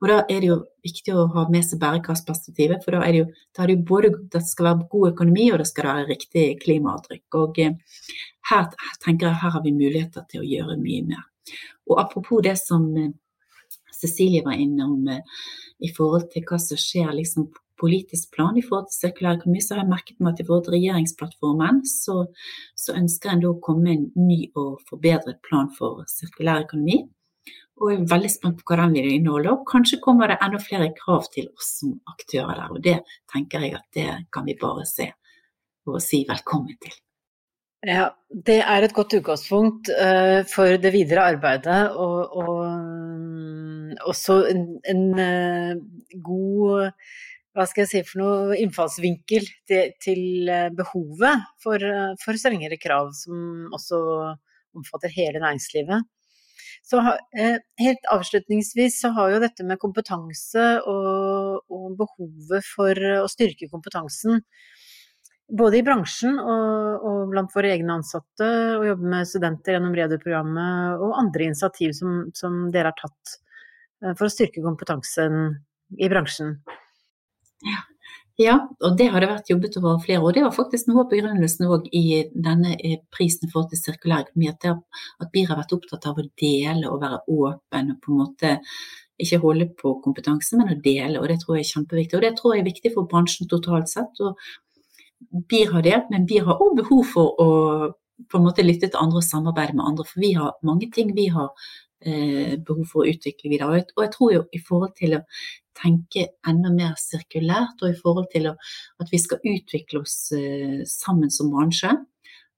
Og 0.00 0.08
da 0.08 0.18
er 0.32 0.40
det 0.40 0.48
jo 0.48 0.58
viktig 0.84 1.12
å 1.12 1.26
ha 1.34 1.44
med 1.52 1.64
seg 1.66 1.80
bærekraftsperspektivet, 1.82 2.84
for 2.84 2.96
da 2.96 3.02
er 3.04 3.12
det 3.12 3.20
jo, 3.20 3.26
da 3.56 3.62
er 3.62 3.70
det 3.70 3.76
jo 3.76 3.86
både 3.90 4.12
det 4.32 4.42
skal 4.48 4.70
være 4.70 4.88
god 4.94 5.08
økonomi, 5.12 5.48
og 5.52 5.60
det 5.60 5.68
skal 5.68 5.90
være 5.90 6.06
riktig 6.08 6.44
klimaavtrykk. 6.62 7.40
Og 7.40 7.60
eh, 7.60 7.98
her, 8.50 8.70
tenker 9.04 9.28
jeg 9.28 9.42
her 9.42 9.56
har 9.56 9.64
vi 9.66 9.76
muligheter 9.76 10.24
til 10.30 10.42
å 10.42 10.48
gjøre 10.48 10.78
mye 10.80 11.08
mer. 11.10 11.26
Og 11.90 12.00
apropos 12.00 12.40
det 12.46 12.56
som 12.62 12.86
eh, 12.96 13.12
Cecilie 14.00 14.44
var 14.46 14.56
innom 14.56 15.04
eh, 15.12 15.20
i 15.84 15.92
forhold 15.92 16.30
til 16.32 16.48
hva 16.48 16.60
som 16.62 16.80
skjer 16.80 17.12
liksom 17.18 17.50
politisk 17.80 18.32
plan 18.36 18.56
i 18.56 18.64
forhold 18.64 18.88
til 18.88 18.98
sirkulær 19.06 19.38
økonomi, 19.38 19.60
så 19.64 19.74
har 19.74 19.84
jeg 19.84 19.92
merket 19.92 20.18
meg 20.20 20.34
at 20.34 20.42
i 20.42 20.48
forhold 20.48 20.66
til 20.66 20.76
regjeringsplattformen 20.76 21.84
så, 21.88 22.22
så 22.76 22.96
ønsker 22.96 23.32
en 23.32 23.44
da 23.44 23.52
å 23.52 23.60
komme 23.64 23.86
med 23.86 23.96
en 23.96 24.28
ny 24.28 24.42
og 24.52 24.82
forbedret 24.88 25.40
plan 25.44 25.68
for 25.76 26.04
sirkulær 26.08 26.66
økonomi 26.66 27.02
og 27.80 27.92
er 27.92 28.08
veldig 28.08 28.30
spent 28.30 28.58
på 28.60 28.68
hva 28.68 28.82
den 28.82 28.96
vil 28.96 29.08
inneholde. 29.14 29.54
Og 29.54 29.68
kanskje 29.68 30.00
kommer 30.04 30.30
det 30.30 30.38
enda 30.44 30.60
flere 30.62 30.90
krav 30.96 31.28
til 31.32 31.48
oss 31.54 31.72
som 31.80 31.96
aktører 32.12 32.58
der, 32.58 32.74
og 32.74 32.82
det 32.84 32.98
tenker 33.32 33.64
jeg 33.64 33.78
at 33.78 33.86
det 33.96 34.08
kan 34.34 34.48
vi 34.48 34.58
bare 34.60 34.84
se 34.88 35.08
og 35.88 35.96
si 36.04 36.24
velkommen 36.28 36.76
til. 36.82 36.92
Ja, 37.88 38.10
det 38.28 38.58
er 38.60 38.84
et 38.84 38.92
godt 38.92 39.14
utgangspunkt 39.16 39.88
uh, 39.88 40.44
for 40.44 40.76
det 40.76 40.92
videre 40.92 41.24
arbeidet, 41.32 41.94
og, 41.96 42.36
og 42.36 42.58
um, 42.68 43.94
også 44.04 44.42
en, 44.50 44.66
en 44.84 45.02
uh, 45.16 46.20
god 46.20 46.92
hva 47.56 47.64
skal 47.66 47.82
jeg 47.82 47.90
si 47.90 48.02
for 48.06 48.20
noe 48.20 48.58
innfallsvinkel 48.60 49.48
til, 49.66 49.96
til 50.04 50.52
uh, 50.52 50.68
behovet 50.76 51.48
for, 51.64 51.80
for 52.20 52.38
strengere 52.38 52.78
krav, 52.78 53.14
som 53.16 53.72
også 53.72 54.04
omfatter 54.76 55.16
hele 55.16 55.40
næringslivet. 55.40 56.04
Så 56.90 56.98
eh, 57.38 57.60
helt 57.78 58.08
avslutningsvis 58.10 58.98
så 59.04 59.12
har 59.14 59.30
jo 59.30 59.42
dette 59.44 59.62
med 59.66 59.78
kompetanse 59.78 60.66
og, 60.90 61.60
og 61.70 61.88
behovet 62.00 62.66
for 62.66 62.98
å 63.20 63.28
styrke 63.30 63.70
kompetansen 63.70 64.40
både 65.50 65.80
i 65.80 65.84
bransjen 65.86 66.38
og, 66.38 67.06
og, 67.06 67.20
blant 67.32 67.54
våre 67.54 67.72
egne 67.74 67.96
ansatte, 67.98 68.48
og 68.78 68.86
jobbe 68.86 69.12
med 69.14 69.28
studenter 69.28 69.76
gjennom 69.76 69.94
Redu-programmet 69.98 71.02
og 71.02 71.16
andre 71.18 71.50
initiativ 71.50 71.94
som, 71.98 72.20
som, 72.36 72.62
dere 72.74 72.92
har 72.92 72.98
tatt 73.00 73.36
eh, 74.04 74.12
for 74.14 74.28
å 74.28 74.32
styrke 74.32 74.62
kompetansen 74.64 75.40
i 75.98 76.10
bransjen. 76.12 76.58
Ja. 77.66 77.82
Ja, 78.40 78.54
og 78.80 78.94
det 78.96 79.10
har 79.12 79.20
det 79.20 79.28
vært 79.28 79.50
jobbet 79.52 79.74
over 79.76 79.98
flere 80.00 80.22
år. 80.24 80.32
Det 80.32 80.44
var 80.46 80.54
faktisk 80.56 80.88
noe 80.88 81.02
av 81.02 81.10
begrunnelsen 81.10 81.66
i 81.92 82.04
denne 82.32 82.72
eh, 82.78 83.02
prisen 83.12 83.50
for 83.52 83.68
til 83.68 83.76
sirkulær 83.76 84.24
økonomi, 84.24 84.48
at 84.48 85.32
BIR 85.34 85.50
har 85.50 85.60
vært 85.60 85.74
opptatt 85.76 86.06
av 86.08 86.22
å 86.22 86.24
dele 86.40 86.88
og 86.88 87.02
være 87.02 87.20
åpen 87.28 87.92
og 87.92 87.98
på 88.00 88.14
en 88.14 88.22
måte 88.22 88.54
ikke 89.20 89.42
holde 89.42 89.66
på 89.76 89.92
kompetanse, 90.06 90.56
men 90.56 90.72
å 90.72 90.78
dele. 90.80 91.20
og 91.20 91.28
Det 91.28 91.36
tror 91.42 91.58
jeg 91.58 91.66
er 91.66 91.72
kjempeviktig. 91.74 92.16
Og 92.16 92.24
det 92.24 92.32
tror 92.38 92.54
jeg 92.54 92.62
er 92.64 92.70
viktig 92.70 92.94
for 92.94 93.10
bransjen 93.10 93.50
totalt 93.50 93.92
sett. 93.92 94.24
og 94.24 94.40
BIR 95.50 95.74
har 95.74 95.84
delt, 95.84 96.08
men 96.10 96.24
BIR 96.24 96.48
har 96.48 96.64
òg 96.64 96.80
behov 96.80 97.04
for 97.12 97.44
å 97.44 97.50
på 98.30 98.36
en 98.36 98.44
måte 98.44 98.64
lytte 98.64 98.88
til 98.88 99.00
andre 99.00 99.20
og 99.20 99.24
samarbeide 99.24 99.76
med 99.76 99.84
andre. 99.84 100.04
For 100.08 100.20
vi 100.24 100.32
har 100.36 100.56
mange 100.64 100.88
ting 100.92 101.12
vi 101.16 101.28
har 101.32 101.52
eh, 102.04 102.56
behov 102.56 102.84
for 102.88 103.04
å 103.04 103.12
utvikle 103.12 103.52
videre. 103.52 103.84
Og 103.96 104.04
jeg 104.04 104.12
tror 104.16 104.32
jo 104.34 104.42
i 104.52 104.60
forhold 104.64 104.96
til 104.96 105.16
å 105.18 105.22
tenke 105.76 106.26
enda 106.48 106.70
mer 106.74 106.94
sirkulært, 107.00 107.80
og 107.82 107.90
i 107.90 107.98
forhold 107.98 108.28
til 108.32 108.50
at 108.50 109.12
vi 109.12 109.20
skal 109.20 109.42
utvikle 109.46 110.02
oss 110.04 110.32
eh, 110.36 110.82
sammen 110.88 111.32
som 111.32 111.50
bransje, 111.52 111.92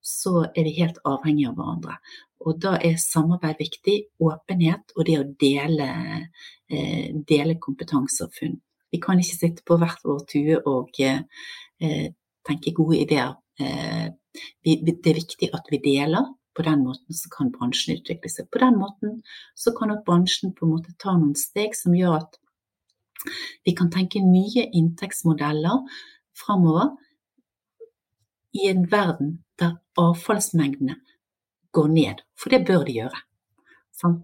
så 0.02 0.48
er 0.50 0.66
vi 0.66 0.78
helt 0.80 0.98
avhengige 1.06 1.52
av 1.52 1.58
hverandre. 1.58 1.96
Og 2.42 2.58
da 2.62 2.74
er 2.82 2.98
samarbeid 2.98 3.60
viktig, 3.62 3.96
åpenhet 4.22 4.96
og 4.96 5.06
det 5.06 5.18
å 5.20 5.28
dele, 5.44 5.88
eh, 6.72 7.12
dele 7.28 7.60
kompetanse 7.62 8.26
og 8.26 8.34
funn. 8.34 8.58
Vi 8.92 9.00
kan 9.00 9.20
ikke 9.22 9.38
sitte 9.38 9.64
på 9.66 9.78
hvert 9.80 10.02
vår 10.04 10.24
tue 10.28 10.58
og 10.68 10.98
eh, 11.00 12.10
tenke 12.48 12.74
gode 12.76 12.98
ideer. 13.04 13.36
det 14.64 15.06
er 15.06 15.14
viktig 15.14 15.50
at 15.54 15.66
vi 15.70 15.78
deler. 15.78 16.24
På 16.56 16.62
den 16.62 16.82
måten 16.84 17.14
så 17.14 17.30
kan 17.32 17.52
bransjen 17.52 17.96
utvikle 17.96 18.28
seg. 18.28 18.48
På 18.52 18.58
den 18.60 18.76
måten 18.80 19.20
så 19.56 19.72
kan 19.76 19.92
bransjen 20.04 20.52
på 20.56 20.66
en 20.66 20.74
måte 20.74 20.92
ta 20.98 21.14
noen 21.16 21.36
steg 21.38 21.76
som 21.78 21.94
gjør 21.96 22.18
at 22.18 22.36
vi 23.64 23.74
kan 23.78 23.90
tenke 23.92 24.22
nye 24.24 24.66
inntektsmodeller 24.72 25.82
framover 26.38 26.94
i 28.52 28.68
en 28.68 28.84
verden 28.90 29.38
der 29.60 29.76
avfallsmengdene 29.98 30.98
går 31.72 31.88
ned, 31.88 32.24
for 32.36 32.52
det 32.52 32.66
bør 32.68 32.84
de 32.88 32.98
gjøre. 33.00 33.20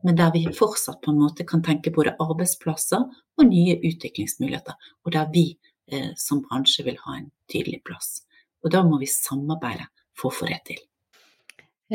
men 0.02 0.16
der 0.16 0.32
vi 0.34 0.48
fortsatt 0.52 1.00
på 1.00 1.12
en 1.12 1.20
måte 1.20 1.44
kan 1.46 1.62
tenke 1.62 1.92
både 1.94 2.16
arbeidsplasser 2.18 3.04
og 3.38 3.44
nye 3.46 3.76
utviklingsmuligheter, 3.78 4.74
og 5.04 5.12
der 5.12 5.28
vi 5.32 5.58
eh, 5.92 6.10
som 6.16 6.42
bransje 6.42 6.84
vil 6.84 6.98
ha 7.04 7.16
en 7.16 7.30
tydelig 7.52 7.82
plass. 7.84 8.24
Og 8.64 8.72
da 8.72 8.82
må 8.82 8.98
vi 8.98 9.06
samarbeide 9.06 9.86
for 10.18 10.32
å 10.32 10.34
få 10.34 10.48
det 10.50 10.58
til. 10.66 10.80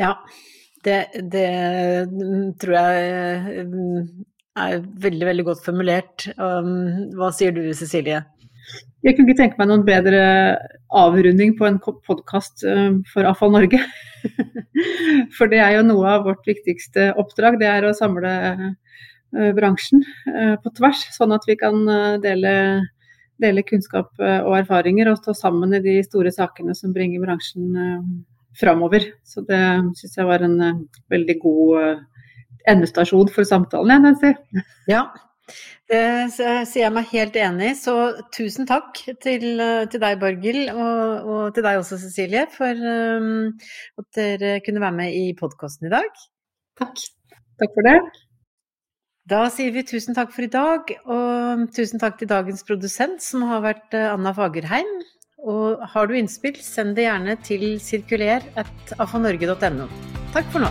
Ja, 0.00 0.14
det, 0.84 0.98
det 1.30 1.50
tror 2.60 2.74
jeg 2.74 3.66
er 4.54 4.84
veldig, 5.04 5.26
veldig 5.30 5.44
godt 5.48 5.64
formulert. 5.64 6.28
Um, 6.38 7.10
hva 7.18 7.30
sier 7.34 7.54
du, 7.54 7.66
Cecilie? 7.76 8.22
Jeg 9.04 9.16
kunne 9.16 9.28
ikke 9.28 9.42
tenke 9.42 9.60
meg 9.60 9.68
noen 9.68 9.84
bedre 9.84 10.22
avrunding 10.94 11.52
på 11.58 11.66
en 11.68 11.80
podkast 11.82 12.64
um, 12.68 13.02
for 13.10 13.28
Avfall 13.28 13.52
Norge. 13.54 13.80
For 15.36 15.50
det 15.50 15.60
er 15.60 15.76
jo 15.76 15.84
noe 15.84 16.14
av 16.16 16.24
vårt 16.24 16.46
viktigste 16.48 17.10
oppdrag, 17.20 17.58
det 17.60 17.68
er 17.68 17.84
å 17.84 17.94
samle 17.96 18.30
uh, 18.54 19.50
bransjen 19.56 20.00
uh, 20.30 20.54
på 20.62 20.72
tvers, 20.78 21.02
sånn 21.12 21.34
at 21.36 21.44
vi 21.48 21.58
kan 21.60 21.82
uh, 21.84 22.16
dele, 22.22 22.54
dele 23.42 23.66
kunnskap 23.66 24.14
og 24.22 24.54
erfaringer 24.62 25.10
og 25.10 25.20
stå 25.20 25.34
sammen 25.36 25.76
i 25.76 25.82
de 25.84 25.98
store 26.06 26.32
sakene 26.32 26.72
som 26.78 26.94
bringer 26.94 27.20
bransjen 27.26 27.74
framover. 28.56 29.10
Så 29.26 29.42
det 29.44 29.60
syns 29.98 30.16
jeg 30.16 30.28
var 30.30 30.46
en 30.46 30.86
veldig 31.12 31.36
god 31.42 32.04
endestasjon 32.70 33.30
for 33.34 33.44
samtalen, 33.48 33.92
jeg, 33.92 34.00
Nancy. 34.04 34.30
Ja, 34.90 35.02
det 35.92 36.32
sier 36.32 36.86
jeg 36.86 36.92
meg 36.94 37.06
helt 37.12 37.36
enig 37.36 37.66
i. 37.70 37.72
Så 37.76 37.94
tusen 38.34 38.64
takk 38.68 38.92
til, 39.22 39.44
til 39.92 40.00
deg, 40.00 40.20
Borghild, 40.22 40.70
og, 40.72 41.28
og, 41.28 41.54
til 41.56 41.64
deg 41.66 41.74
også, 41.80 41.96
Cecilie, 42.00 42.46
for 42.52 42.72
um, 42.72 43.52
at 44.00 44.06
dere 44.16 44.60
kunne 44.64 44.82
være 44.84 44.98
med 45.02 45.10
i 45.18 45.20
podkasten 45.38 45.86
i 45.90 45.94
dag. 45.94 46.10
Takk. 46.80 46.96
Takk 47.60 47.72
for 47.76 47.84
det. 47.86 47.98
Da 49.30 49.50
sier 49.52 49.72
vi 49.72 49.82
tusen 49.88 50.14
takk 50.16 50.30
for 50.34 50.42
i 50.44 50.52
dag, 50.52 50.80
og 51.08 51.68
tusen 51.72 51.98
takk 52.02 52.18
til 52.20 52.28
dagens 52.28 52.62
produsent, 52.68 53.22
som 53.24 53.42
har 53.48 53.60
vært 53.64 53.94
eh, 53.96 54.10
Anna 54.10 54.32
Fagerheim. 54.36 54.90
Og 55.44 55.80
har 55.94 56.04
du 56.08 56.14
innspill, 56.18 56.56
send 56.60 56.96
det 56.98 57.04
gjerne 57.06 57.34
til 57.44 57.80
sirkuler.afanorge.no. 57.80 59.86
Takk 60.36 60.46
for 60.52 60.60
nå. 60.64 60.70